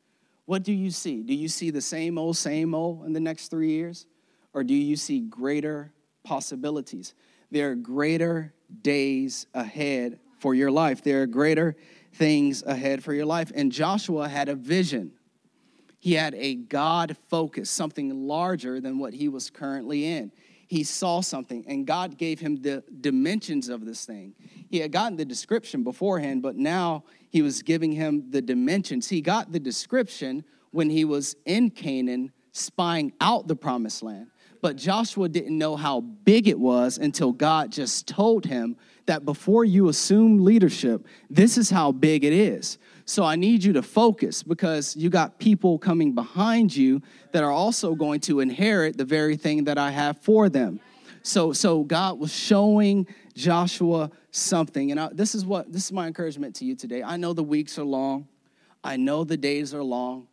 [0.44, 1.22] what do you see?
[1.22, 4.04] Do you see the same old, same old in the next three years?
[4.52, 7.14] Or do you see greater possibilities?
[7.50, 11.02] There are greater days ahead for your life.
[11.02, 11.76] There are greater
[12.14, 13.52] things ahead for your life.
[13.54, 15.12] And Joshua had a vision.
[15.98, 20.30] He had a God focus, something larger than what he was currently in.
[20.68, 24.34] He saw something, and God gave him the dimensions of this thing.
[24.68, 29.08] He had gotten the description beforehand, but now he was giving him the dimensions.
[29.08, 34.28] He got the description when he was in Canaan, spying out the promised land.
[34.66, 38.76] But Joshua didn't know how big it was until God just told him
[39.06, 42.78] that before you assume leadership, this is how big it is.
[43.04, 47.00] So I need you to focus because you got people coming behind you
[47.30, 50.80] that are also going to inherit the very thing that I have for them.
[51.22, 56.08] So, so God was showing Joshua something, and I, this is what this is my
[56.08, 57.04] encouragement to you today.
[57.04, 58.26] I know the weeks are long,
[58.82, 60.26] I know the days are long,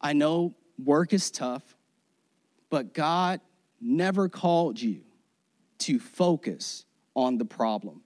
[0.00, 1.76] I know work is tough,
[2.68, 3.40] but God
[3.80, 5.02] never called you
[5.78, 6.84] to focus
[7.16, 8.02] on the problem.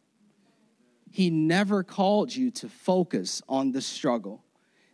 [1.10, 4.44] He never called you to focus on the struggle.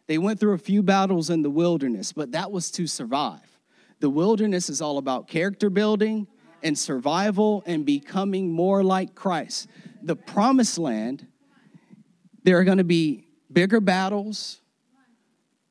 [0.06, 3.58] They went through a few battles in the wilderness, but that was to survive.
[4.00, 6.26] The wilderness is all about character building
[6.62, 9.68] and survival and becoming more like Christ.
[10.02, 11.26] The promised land,
[12.42, 14.60] there are going to be bigger battles,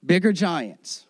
[0.05, 1.05] bigger giants.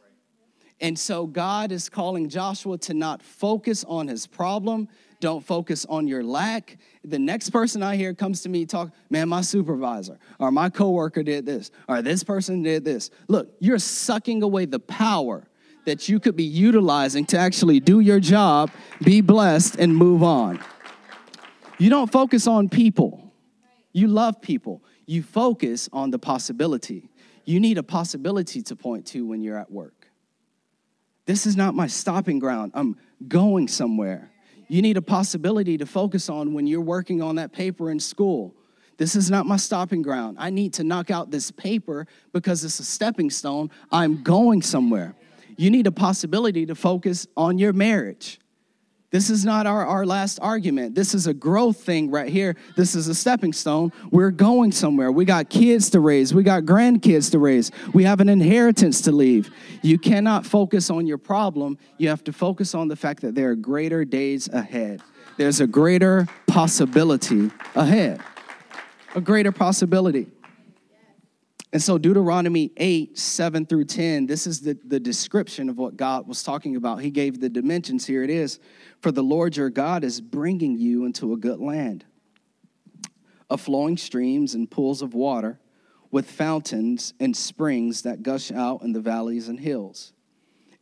[0.81, 4.87] And so God is calling Joshua to not focus on his problem.
[5.19, 6.77] Don't focus on your lack.
[7.03, 11.23] The next person I hear comes to me talk, man, my supervisor or my coworker
[11.23, 13.09] did this or this person did this.
[13.27, 15.45] Look, you're sucking away the power
[15.85, 18.71] that you could be utilizing to actually do your job,
[19.03, 20.59] be blessed, and move on.
[21.77, 23.33] You don't focus on people.
[23.91, 24.83] You love people.
[25.05, 27.09] You focus on the possibility.
[27.43, 29.98] You need a possibility to point to when you're at work.
[31.29, 32.71] This is not my stopping ground.
[32.73, 34.31] I'm going somewhere.
[34.67, 38.55] You need a possibility to focus on when you're working on that paper in school.
[38.97, 40.37] This is not my stopping ground.
[40.39, 43.69] I need to knock out this paper because it's a stepping stone.
[43.91, 45.13] I'm going somewhere.
[45.55, 48.39] You need a possibility to focus on your marriage.
[49.11, 50.93] This is not our, our last argument.
[50.93, 52.55] This is a growth thing right here.
[52.75, 53.91] This is a stepping stone.
[54.11, 55.11] We're going somewhere.
[55.11, 56.31] We got kids to raise.
[56.31, 57.71] We got grandkids to raise.
[57.91, 59.49] We have an inheritance to leave.
[59.81, 61.79] You cannot focus on your problem.
[61.97, 65.01] You have to focus on the fact that there are greater days ahead.
[65.37, 68.21] There's a greater possibility ahead.
[69.15, 70.27] A greater possibility.
[71.71, 76.27] And so, Deuteronomy 8, 7 through 10, this is the, the description of what God
[76.27, 77.01] was talking about.
[77.01, 78.07] He gave the dimensions.
[78.07, 78.59] Here it is.
[79.01, 82.05] For the Lord your God is bringing you into a good land,
[83.51, 85.59] of flowing streams and pools of water,
[86.09, 90.13] with fountains and springs that gush out in the valleys and hills.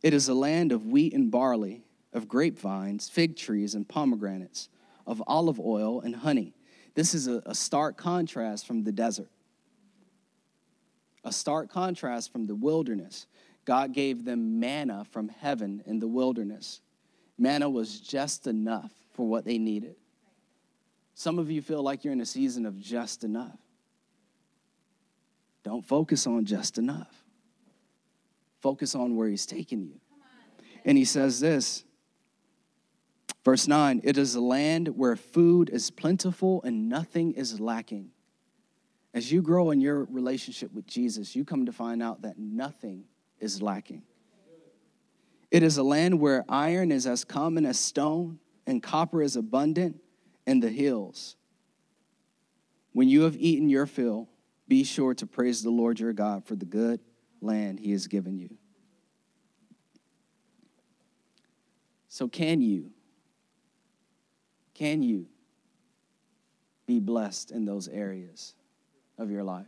[0.02, 4.70] It is a land of wheat and barley, of grapevines, fig trees, and pomegranates,
[5.06, 6.54] of olive oil and honey.
[6.94, 9.28] This is a, a stark contrast from the desert
[11.24, 13.26] a stark contrast from the wilderness.
[13.64, 16.80] God gave them manna from heaven in the wilderness.
[17.38, 19.96] Manna was just enough for what they needed.
[21.14, 23.58] Some of you feel like you're in a season of just enough.
[25.64, 27.24] Don't focus on just enough.
[28.60, 30.00] Focus on where He's taking you.
[30.84, 31.84] And He says this
[33.44, 38.10] Verse 9 It is a land where food is plentiful and nothing is lacking.
[39.14, 43.04] As you grow in your relationship with Jesus, you come to find out that nothing
[43.40, 44.02] is lacking.
[45.50, 49.96] It is a land where iron is as common as stone and copper is abundant
[50.46, 51.36] in the hills.
[52.92, 54.28] When you have eaten your fill,
[54.66, 57.00] be sure to praise the Lord your God for the good
[57.40, 58.56] land he has given you.
[62.08, 62.90] So, can you?
[64.74, 65.26] Can you
[66.86, 68.54] be blessed in those areas
[69.18, 69.66] of your life?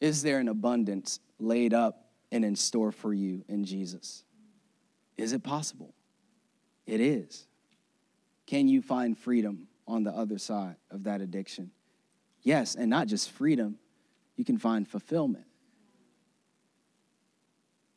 [0.00, 4.24] Is there an abundance laid up and in store for you in Jesus?
[5.16, 5.94] Is it possible?
[6.86, 7.46] It is.
[8.46, 11.70] Can you find freedom on the other side of that addiction?
[12.42, 13.78] Yes, and not just freedom,
[14.36, 15.46] you can find fulfillment.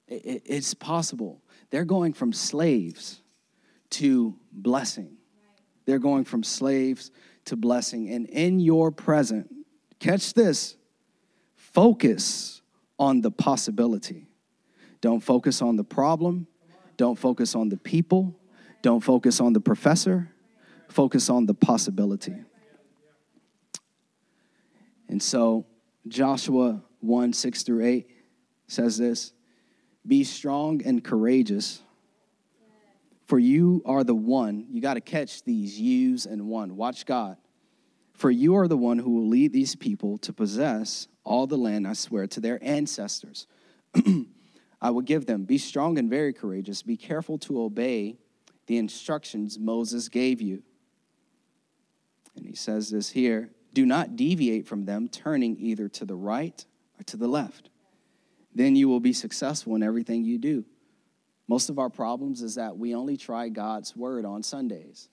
[0.08, 1.44] It's possible.
[1.70, 3.22] They're going from slaves
[3.92, 5.18] to blessing.
[5.86, 7.12] They're going from slaves
[7.46, 8.10] to blessing.
[8.10, 9.54] And in your present,
[10.00, 10.76] catch this
[11.56, 12.62] focus
[12.98, 14.28] on the possibility.
[15.02, 16.48] Don't focus on the problem.
[16.98, 18.36] Don't focus on the people.
[18.82, 20.32] Don't focus on the professor.
[20.90, 22.36] Focus on the possibility.
[25.08, 25.66] And so,
[26.08, 28.08] Joshua 1 6 through 8
[28.68, 29.34] says this
[30.06, 31.82] Be strong and courageous
[33.30, 36.76] for you are the one, you got to catch these yous and one.
[36.76, 37.38] Watch God.
[38.14, 41.88] For you are the one who will lead these people to possess all the land
[41.88, 43.46] I swear to their ancestors.
[44.82, 45.44] I will give them.
[45.44, 46.82] Be strong and very courageous.
[46.82, 48.18] Be careful to obey
[48.66, 50.64] the instructions Moses gave you.
[52.36, 56.66] And he says this here do not deviate from them, turning either to the right
[57.00, 57.70] or to the left.
[58.56, 60.66] Then you will be successful in everything you do.
[61.50, 65.10] Most of our problems is that we only try God's word on Sundays.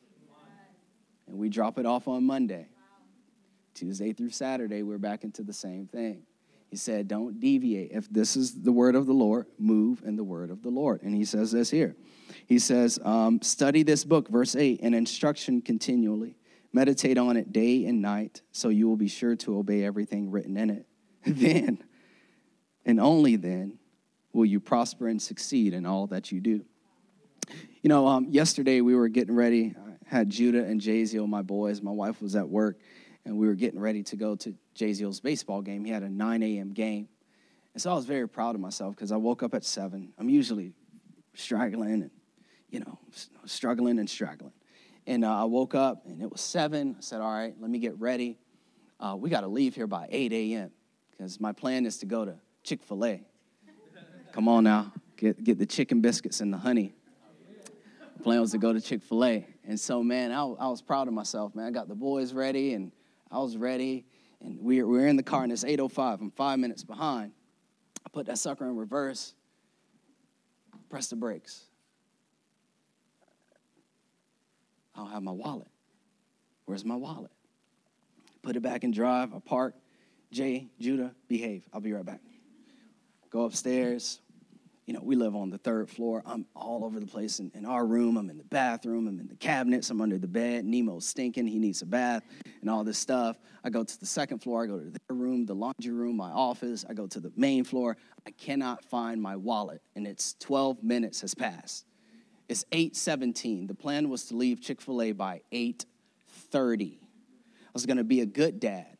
[1.26, 2.68] And we drop it off on Monday.
[3.72, 6.24] Tuesday through Saturday, we're back into the same thing.
[6.68, 7.90] He said, Don't deviate.
[7.92, 11.02] If this is the word of the Lord, move in the word of the Lord.
[11.02, 11.96] And he says this here.
[12.46, 16.36] He says, um, Study this book, verse 8, and instruction continually.
[16.70, 20.58] Meditate on it day and night, so you will be sure to obey everything written
[20.58, 20.86] in it.
[21.26, 21.82] Then,
[22.84, 23.78] and only then,
[24.36, 26.62] will you prosper and succeed in all that you do.
[27.82, 29.74] You know, um, yesterday we were getting ready.
[29.76, 31.80] I had Judah and Jaziel, my boys.
[31.80, 32.78] My wife was at work,
[33.24, 35.84] and we were getting ready to go to Jaziel's baseball game.
[35.84, 36.72] He had a 9 a.m.
[36.72, 37.08] game.
[37.72, 40.12] And so I was very proud of myself because I woke up at 7.
[40.18, 40.72] I'm usually
[41.34, 42.10] struggling and,
[42.70, 42.98] you know,
[43.46, 44.52] struggling and struggling.
[45.06, 46.96] And uh, I woke up, and it was 7.
[46.98, 48.38] I said, all right, let me get ready.
[49.00, 50.70] Uh, we got to leave here by 8 a.m.
[51.10, 53.24] because my plan is to go to Chick fil A
[54.32, 56.94] Come on now, get, get the chicken biscuits and the honey.
[58.16, 59.46] The plan was to go to Chick fil A.
[59.64, 61.66] And so, man, I, I was proud of myself, man.
[61.66, 62.92] I got the boys ready and
[63.30, 64.04] I was ready.
[64.40, 66.20] And we we're, in the car and it's 8.05.
[66.20, 67.32] I'm five minutes behind.
[68.04, 69.34] I put that sucker in reverse,
[70.88, 71.64] press the brakes.
[74.94, 75.68] I don't have my wallet.
[76.64, 77.30] Where's my wallet?
[78.42, 79.34] Put it back in drive.
[79.34, 79.74] I park.
[80.30, 81.68] Jay, Judah, behave.
[81.72, 82.20] I'll be right back.
[83.30, 84.20] Go upstairs,
[84.86, 86.22] you know, we live on the third floor.
[86.24, 88.16] I'm all over the place in, in, our room.
[88.16, 89.08] I'm in the bathroom.
[89.08, 89.90] I'm in the cabinets.
[89.90, 90.64] I'm under the bed.
[90.64, 91.48] Nemo's stinking.
[91.48, 92.22] He needs a bath
[92.60, 93.36] and all this stuff.
[93.64, 94.62] I go to the second floor.
[94.62, 96.84] I go to their room, the laundry room, my office.
[96.88, 97.96] I go to the main floor.
[98.24, 101.84] I cannot find my wallet, and it's 12 minutes has passed.
[102.48, 103.66] It's 8:17.
[103.66, 106.98] The plan was to leave Chick-fil-A by 8:30.
[107.00, 108.96] I was going to be a good dad,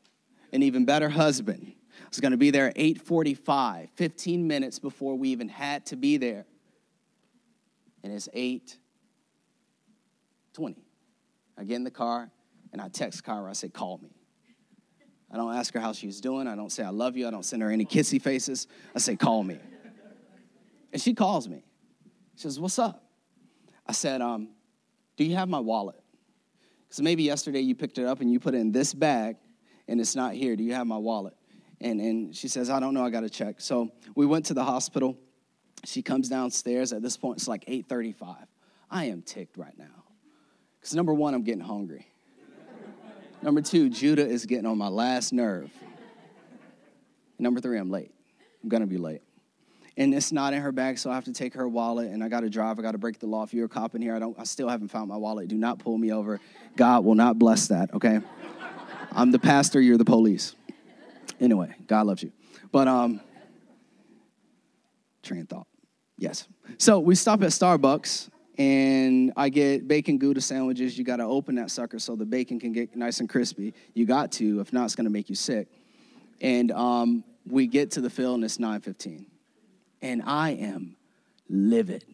[0.52, 5.16] an even better husband I was going to be there at 8:45, 15 minutes before
[5.16, 6.46] we even had to be there.
[8.02, 8.76] And it's 8:20.
[11.58, 12.30] I get in the car
[12.72, 13.50] and I text Kyra.
[13.50, 14.10] I say, "Call me."
[15.30, 16.46] I don't ask her how she's doing.
[16.46, 17.26] I don't say I love you.
[17.26, 18.68] I don't send her any kissy faces.
[18.94, 19.58] I say, "Call me."
[20.92, 21.64] And she calls me.
[22.36, 23.10] She says, "What's up?"
[23.86, 24.50] I said, um,
[25.16, 26.00] "Do you have my wallet?"
[26.84, 29.36] Because maybe yesterday you picked it up and you put it in this bag,
[29.88, 30.54] and it's not here.
[30.54, 31.34] Do you have my wallet?
[31.80, 33.60] And, and she says, I don't know, I got to check.
[33.60, 35.16] So we went to the hospital.
[35.84, 36.92] She comes downstairs.
[36.92, 38.36] At this point, it's like 8.35.
[38.90, 40.04] I am ticked right now.
[40.80, 42.06] Because number one, I'm getting hungry.
[43.42, 45.70] number two, Judah is getting on my last nerve.
[47.38, 48.12] number three, I'm late.
[48.62, 49.22] I'm going to be late.
[49.98, 52.28] And it's not in her bag, so I have to take her wallet, and I
[52.28, 52.78] got to drive.
[52.78, 53.44] I got to break the law.
[53.44, 54.38] If you're a cop in here, I don't.
[54.38, 55.48] I still haven't found my wallet.
[55.48, 56.38] Do not pull me over.
[56.76, 57.94] God will not bless that.
[57.94, 58.20] Okay.
[59.12, 59.80] I'm the pastor.
[59.80, 60.54] You're the police.
[61.40, 62.32] Anyway, God loves you.
[62.72, 63.20] But um,
[65.22, 65.66] train thought.
[66.18, 66.48] Yes.
[66.78, 70.96] So we stop at Starbucks and I get bacon Gouda sandwiches.
[70.96, 73.74] You got to open that sucker so the bacon can get nice and crispy.
[73.94, 75.68] You got to, if not, it's going to make you sick.
[76.40, 79.26] And um, we get to the fill and it's 9:15,
[80.02, 80.96] and I am
[81.48, 82.04] livid.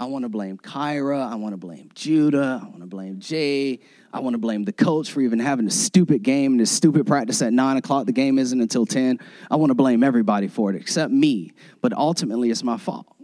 [0.00, 1.30] I want to blame Kyra.
[1.30, 2.58] I want to blame Judah.
[2.62, 3.80] I want to blame Jay.
[4.14, 7.06] I want to blame the coach for even having a stupid game and a stupid
[7.06, 8.06] practice at nine o'clock.
[8.06, 9.18] The game isn't until 10.
[9.50, 11.52] I want to blame everybody for it except me.
[11.82, 13.14] But ultimately, it's my fault.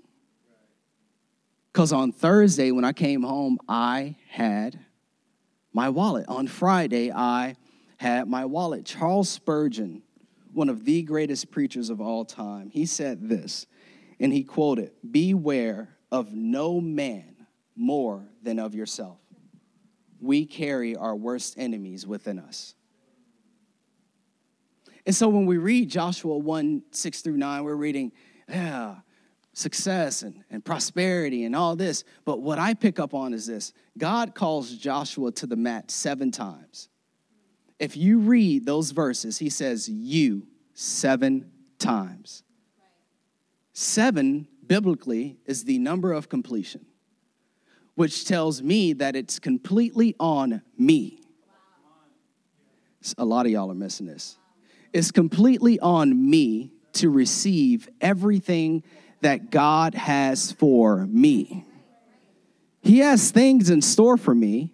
[1.72, 4.79] Because on Thursday, when I came home, I had
[5.72, 6.27] my wallet.
[6.29, 7.57] On Friday, I
[7.97, 8.85] had my wallet.
[8.85, 10.03] Charles Spurgeon,
[10.53, 13.66] one of the greatest preachers of all time, he said this,
[14.20, 19.19] and he quoted Beware of no man more than of yourself.
[20.21, 22.75] We carry our worst enemies within us.
[25.05, 28.13] And so when we read Joshua 1 6 through 9, we're reading,
[28.49, 28.97] yeah,
[29.53, 32.05] success and, and prosperity and all this.
[32.25, 36.31] But what I pick up on is this God calls Joshua to the mat seven
[36.31, 36.89] times.
[37.79, 42.43] If you read those verses, he says, You seven times.
[43.73, 46.87] Seven biblically is the number of completion,
[47.95, 51.21] which tells me that it's completely on me.
[53.19, 54.39] A lot of y'all are missing this.
[54.93, 58.83] It's completely on me to receive everything
[59.21, 61.64] that God has for me.
[62.83, 64.73] He has things in store for me.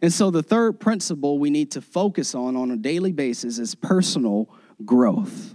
[0.00, 3.74] And so, the third principle we need to focus on on a daily basis is
[3.74, 4.48] personal
[4.84, 5.54] growth.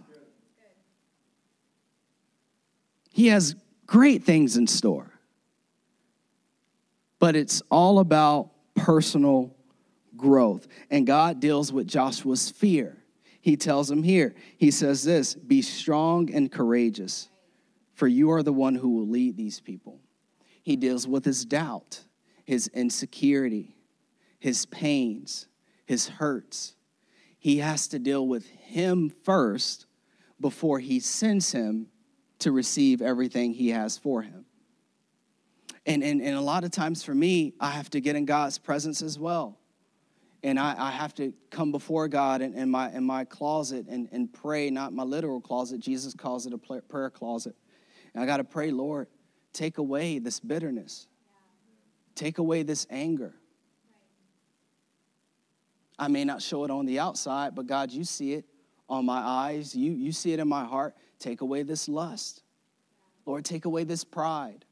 [3.11, 3.55] He has
[3.87, 5.11] great things in store.
[7.19, 9.55] But it's all about personal
[10.15, 10.67] growth.
[10.91, 12.97] And God deals with Joshua's fear.
[13.41, 17.29] He tells him here, he says this be strong and courageous,
[17.93, 19.99] for you are the one who will lead these people.
[20.61, 22.01] He deals with his doubt,
[22.43, 23.77] his insecurity,
[24.37, 25.47] his pains,
[25.85, 26.75] his hurts.
[27.39, 29.85] He has to deal with him first
[30.41, 31.87] before he sends him
[32.39, 34.45] to receive everything he has for him.
[35.85, 38.57] And, and, and a lot of times for me, I have to get in God's
[38.57, 39.57] presence as well.
[40.43, 44.07] And I, I have to come before God in, in, my, in my closet and,
[44.11, 45.79] and pray, not my literal closet.
[45.79, 47.55] Jesus calls it a prayer closet.
[48.13, 49.07] And I got to pray, Lord,
[49.53, 51.07] take away this bitterness,
[52.15, 53.33] take away this anger.
[55.97, 58.45] I may not show it on the outside, but God, you see it
[58.87, 59.75] on my eyes.
[59.75, 60.95] You, you see it in my heart.
[61.19, 62.43] Take away this lust.
[63.25, 64.65] Lord, take away this pride.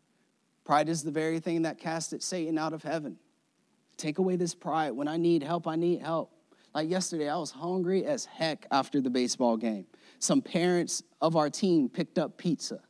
[0.63, 3.17] Pride is the very thing that casted Satan out of heaven.
[3.97, 4.91] Take away this pride.
[4.91, 6.31] When I need help, I need help.
[6.73, 9.85] Like yesterday, I was hungry as heck after the baseball game.
[10.19, 12.81] Some parents of our team picked up pizza.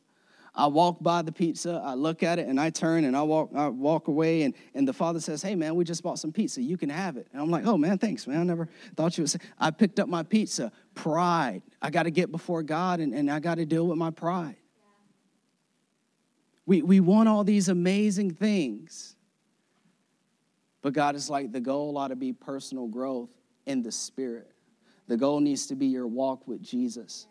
[0.56, 3.50] I walk by the pizza, I look at it, and I turn and I walk,
[3.54, 6.62] I walk away, and, and the father says, Hey man, we just bought some pizza.
[6.62, 7.28] You can have it.
[7.32, 8.40] And I'm like, Oh man, thanks, man.
[8.40, 9.38] I never thought you would say.
[9.58, 10.72] I picked up my pizza.
[10.94, 11.60] Pride.
[11.82, 14.56] I got to get before God and, and I got to deal with my pride.
[16.64, 19.14] We, we want all these amazing things.
[20.82, 23.30] But God is like, the goal ought to be personal growth
[23.66, 24.52] in the spirit.
[25.06, 27.26] The goal needs to be your walk with Jesus.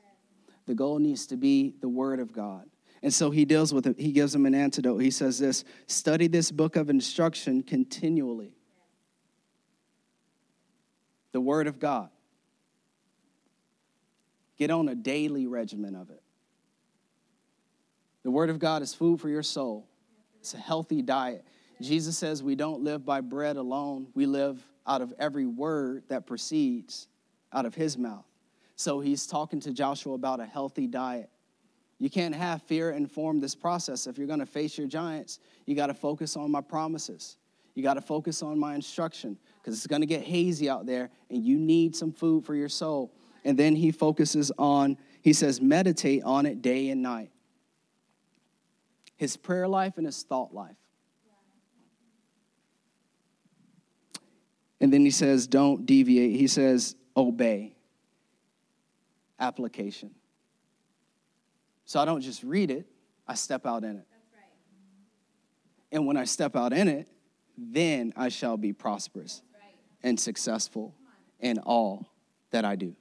[0.65, 2.65] The goal needs to be the Word of God.
[3.05, 3.99] And so he deals with it.
[3.99, 4.99] He gives them an antidote.
[4.99, 8.55] He says this study this book of instruction continually.
[11.31, 12.09] The Word of God.
[14.57, 16.23] Get on a daily regimen of it.
[18.23, 19.87] The Word of God is food for your soul,
[20.39, 21.45] it's a healthy diet.
[21.79, 26.25] Jesus says we don't live by bread alone, we live out of every word that
[26.25, 27.07] proceeds
[27.53, 28.25] out of his mouth.
[28.75, 31.29] So he's talking to Joshua about a healthy diet.
[31.97, 34.05] You can't have fear inform this process.
[34.05, 37.37] If you're going to face your giants, you got to focus on my promises.
[37.73, 41.09] You got to focus on my instruction because it's going to get hazy out there
[41.29, 43.13] and you need some food for your soul.
[43.43, 47.31] And then he focuses on, he says, meditate on it day and night.
[49.17, 50.75] His prayer life and his thought life.
[54.81, 56.37] And then he says, don't deviate.
[56.37, 57.75] He says, obey.
[59.39, 60.11] Application.
[61.85, 62.87] So I don't just read it,
[63.27, 64.07] I step out in it.
[64.33, 64.43] Right.
[65.91, 67.07] And when I step out in it,
[67.57, 69.75] then I shall be prosperous right.
[70.03, 70.95] and successful
[71.39, 72.07] in all
[72.51, 72.95] that I do.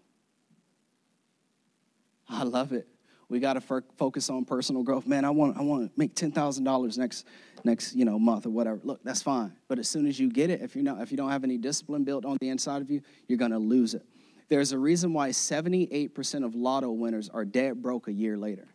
[2.28, 2.87] I love it.
[3.28, 5.07] We got to focus on personal growth.
[5.07, 7.26] Man, I want I want to make ten thousand dollars next
[7.64, 8.80] next you know month or whatever.
[8.85, 9.53] Look, that's fine.
[9.66, 11.57] But as soon as you get it, if you're not if you don't have any
[11.57, 14.05] discipline built on the inside of you, you're gonna lose it.
[14.49, 18.68] There's a reason why 78% of lotto winners are dead broke a year later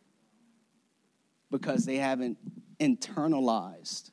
[1.52, 2.38] because they haven't
[2.80, 4.12] internalized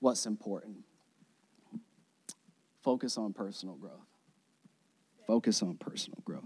[0.00, 0.78] what's important.
[2.82, 4.06] Focus on personal growth.
[5.26, 6.44] Focus on personal growth.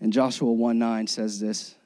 [0.00, 1.76] And Joshua 1 9 says this.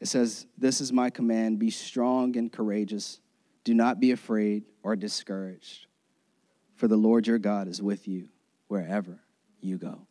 [0.00, 3.20] It says, This is my command be strong and courageous.
[3.64, 5.86] Do not be afraid or discouraged,
[6.74, 8.28] for the Lord your God is with you
[8.68, 9.20] wherever
[9.60, 10.06] you go.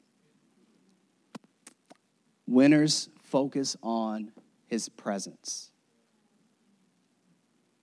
[2.46, 4.32] Winners focus on
[4.68, 5.72] his presence.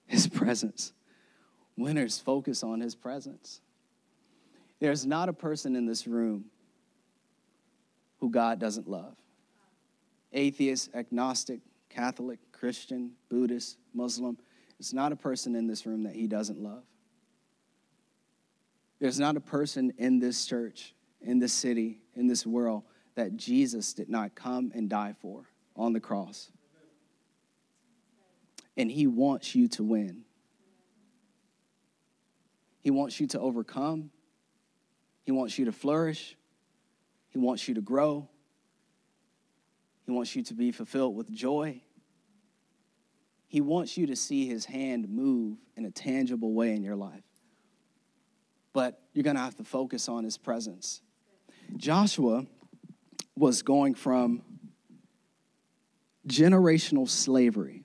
[0.07, 0.93] His presence.
[1.77, 3.61] Winners focus on his presence.
[4.81, 6.47] There's not a person in this room
[8.21, 9.17] who God doesn't love.
[10.33, 14.39] Atheist, agnostic, Catholic, Christian, Buddhist, Muslim.
[14.79, 16.83] It's not a person in this room that he doesn't love.
[18.99, 22.85] There's not a person in this church, in this city, in this world
[23.15, 25.45] that Jesus did not come and die for
[25.77, 26.51] on the cross.
[28.77, 30.25] And he wants you to win.
[32.81, 34.11] He wants you to overcome.
[35.23, 36.37] He wants you to flourish.
[37.31, 38.29] He wants you to grow.
[40.05, 41.81] He wants you to be fulfilled with joy.
[43.47, 47.23] He wants you to see his hand move in a tangible way in your life.
[48.73, 51.01] But you're going to have to focus on his presence.
[51.77, 52.47] Joshua
[53.37, 54.43] was going from
[56.27, 57.85] generational slavery,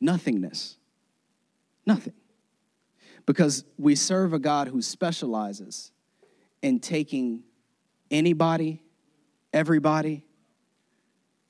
[0.00, 0.76] nothingness,
[1.86, 2.14] nothing.
[3.26, 5.92] Because we serve a God who specializes
[6.62, 7.42] in taking
[8.10, 8.82] anybody,
[9.52, 10.24] everybody,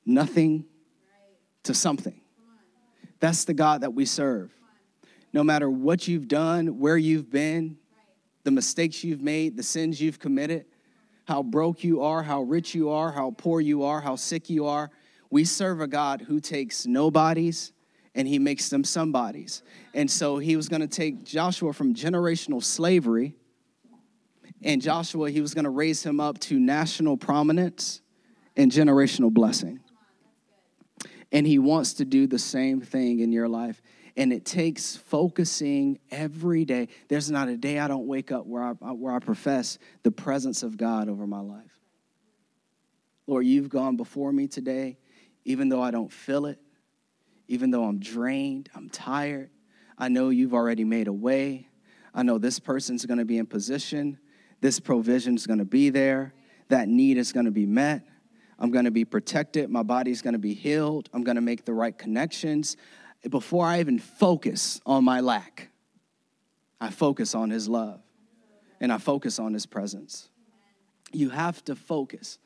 [0.04, 0.64] nothing
[1.62, 2.20] to something.
[3.20, 4.50] That's the God that we serve.
[5.32, 7.76] No matter what you've done, where you've been,
[8.42, 10.64] the mistakes you've made, the sins you've committed,
[11.30, 14.66] how broke you are, how rich you are, how poor you are, how sick you
[14.66, 14.90] are,
[15.30, 17.72] we serve a God who takes nobodies
[18.16, 19.62] and he makes them somebodies.
[19.94, 23.36] And so he was going to take Joshua from generational slavery
[24.62, 28.02] and Joshua, he was going to raise him up to national prominence
[28.56, 29.78] and generational blessing.
[31.30, 33.80] And he wants to do the same thing in your life.
[34.16, 36.88] And it takes focusing every day.
[37.08, 40.62] There's not a day I don't wake up where I, where I profess the presence
[40.62, 41.78] of God over my life.
[43.26, 44.98] Lord, you've gone before me today,
[45.44, 46.58] even though I don't feel it,
[47.48, 49.50] even though I'm drained, I'm tired.
[49.96, 51.68] I know you've already made a way.
[52.12, 54.18] I know this person's going to be in position.
[54.60, 56.34] This provision is going to be there.
[56.68, 58.02] That need is going to be met.
[58.58, 59.70] I'm going to be protected.
[59.70, 61.08] My body's going to be healed.
[61.12, 62.76] I'm going to make the right connections.
[63.28, 65.68] Before I even focus on my lack,
[66.80, 68.00] I focus on His love
[68.80, 70.28] and I focus on His presence.
[71.12, 72.38] You have to focus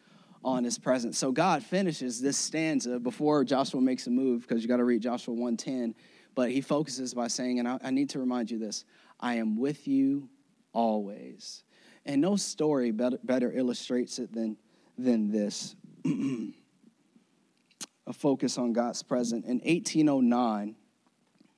[0.44, 1.16] on His presence.
[1.16, 5.02] So God finishes this stanza before Joshua makes a move because you got to read
[5.02, 5.94] Joshua 110.
[6.34, 8.84] But he focuses by saying, and I, I need to remind you this
[9.20, 10.28] I am with you
[10.72, 11.62] always.
[12.04, 14.56] And no story better, better illustrates it than,
[14.98, 15.76] than this.
[18.06, 19.46] a focus on God's presence.
[19.46, 20.76] In 1809,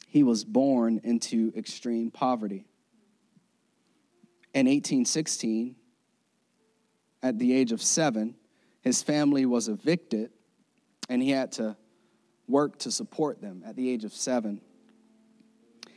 [0.08, 2.66] he was born into extreme poverty.
[4.54, 5.76] In 1816,
[7.22, 8.36] at the age of seven,
[8.80, 10.30] his family was evicted
[11.08, 11.76] and he had to
[12.48, 14.60] work to support them at the age of seven.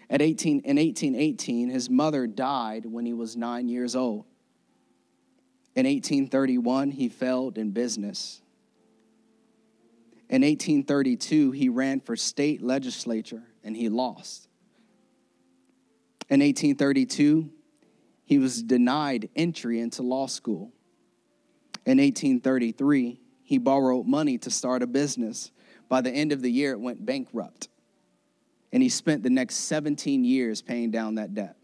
[0.10, 4.26] At 18, in 1818, his mother died when he was nine years old.
[5.76, 8.42] In 1831, he failed in business.
[10.30, 14.48] In 1832, he ran for state legislature and he lost.
[16.30, 17.50] In 1832,
[18.26, 20.72] he was denied entry into law school.
[21.86, 25.52] In 1833, he borrowed money to start a business.
[25.88, 27.70] By the end of the year, it went bankrupt.
[28.72, 31.56] And he spent the next 17 years paying down that debt.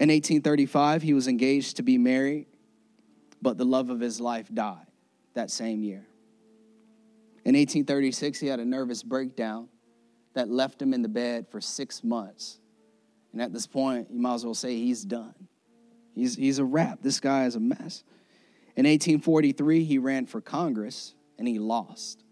[0.00, 2.46] In 1835, he was engaged to be married,
[3.40, 4.86] but the love of his life died
[5.34, 6.04] that same year.
[7.44, 9.68] In 1836, he had a nervous breakdown
[10.34, 12.58] that left him in the bed for six months.
[13.32, 15.34] And at this point, you might as well say he's done.
[16.14, 17.02] He's, he's a wrap.
[17.02, 18.04] This guy is a mess.
[18.76, 22.24] In 1843, he ran for Congress and he lost.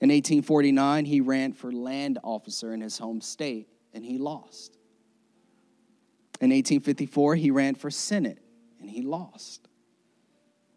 [0.00, 4.76] In 1849, he ran for land officer in his home state and he lost.
[6.40, 8.38] In 1854, he ran for Senate
[8.80, 9.68] and he lost.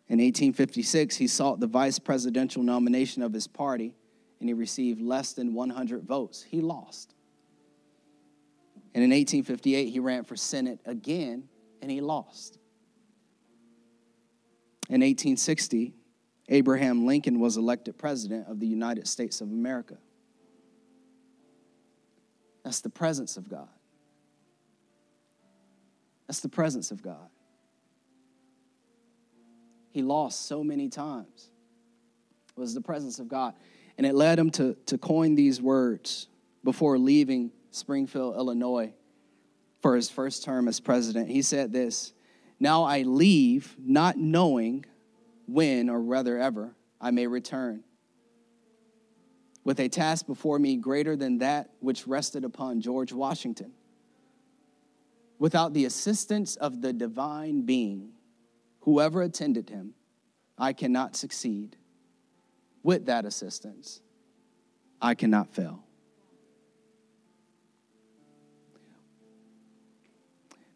[0.09, 3.93] In 1856, he sought the vice presidential nomination of his party
[4.39, 6.43] and he received less than 100 votes.
[6.43, 7.13] He lost.
[8.93, 11.49] And in 1858, he ran for Senate again
[11.81, 12.57] and he lost.
[14.89, 15.93] In 1860,
[16.49, 19.97] Abraham Lincoln was elected president of the United States of America.
[22.63, 23.67] That's the presence of God.
[26.27, 27.29] That's the presence of God.
[29.97, 31.49] He lost so many times.
[32.55, 33.55] Was the presence of God.
[33.97, 36.27] And it led him to, to coin these words
[36.63, 38.93] before leaving Springfield, Illinois
[39.81, 41.29] for his first term as president.
[41.29, 42.13] He said this
[42.59, 44.85] Now I leave not knowing
[45.47, 47.83] when, or rather ever, I may return.
[49.63, 53.71] With a task before me greater than that which rested upon George Washington.
[55.39, 58.11] Without the assistance of the divine being,
[58.87, 59.93] whoever attended him,
[60.57, 61.75] I cannot succeed.
[62.83, 63.99] With that assistance,
[65.01, 65.83] I cannot fail.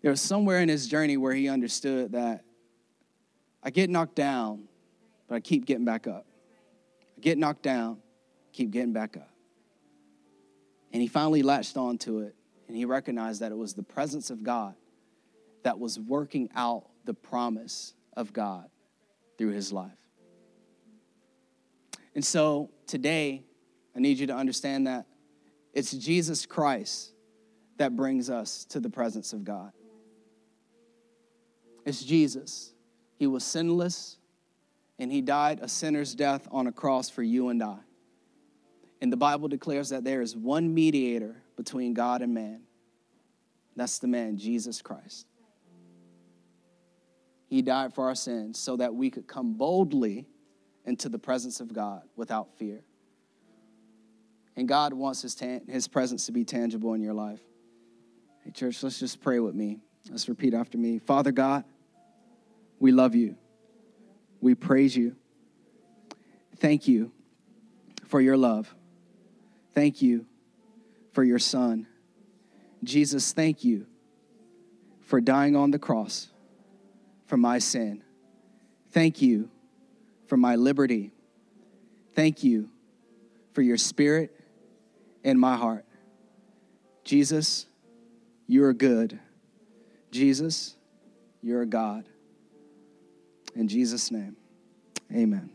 [0.02, 2.44] There was somewhere in his journey where he understood that
[3.64, 4.68] I get knocked down,
[5.30, 6.26] but I keep getting back up.
[7.18, 8.00] I get knocked down,
[8.52, 9.30] keep getting back up.
[10.92, 12.36] And he finally latched onto it
[12.68, 14.76] and he recognized that it was the presence of God
[15.64, 18.70] that was working out the promise of God
[19.38, 19.92] through his life.
[22.14, 23.44] And so today,
[23.96, 25.06] I need you to understand that
[25.74, 27.14] it's Jesus Christ
[27.78, 29.72] that brings us to the presence of God.
[31.86, 32.74] It's Jesus.
[33.18, 34.18] He was sinless
[35.00, 37.78] and he died a sinner's death on a cross for you and I.
[39.02, 42.62] And the Bible declares that there is one mediator between God and man.
[43.76, 45.26] That's the man, Jesus Christ.
[47.52, 50.26] He died for our sins so that we could come boldly
[50.86, 52.82] into the presence of God without fear.
[54.56, 55.38] And God wants his,
[55.68, 57.42] his presence to be tangible in your life.
[58.46, 59.82] Hey, church, let's just pray with me.
[60.10, 61.00] Let's repeat after me.
[61.00, 61.66] Father God,
[62.80, 63.36] we love you.
[64.40, 65.18] We praise you.
[66.56, 67.12] Thank you
[68.06, 68.74] for your love.
[69.76, 70.26] Thank you
[71.12, 71.86] for your son.
[72.82, 73.88] Jesus, thank you
[75.02, 76.31] for dying on the cross
[77.32, 78.04] for my sin.
[78.92, 79.50] Thank you
[80.28, 81.14] for my liberty.
[82.14, 82.70] Thank you
[83.54, 84.38] for your spirit
[85.24, 85.86] in my heart.
[87.06, 87.68] Jesus,
[88.48, 89.18] you're good.
[90.12, 90.76] Jesus,
[91.42, 92.04] you're God.
[93.56, 94.36] In Jesus' name,
[95.10, 95.52] amen.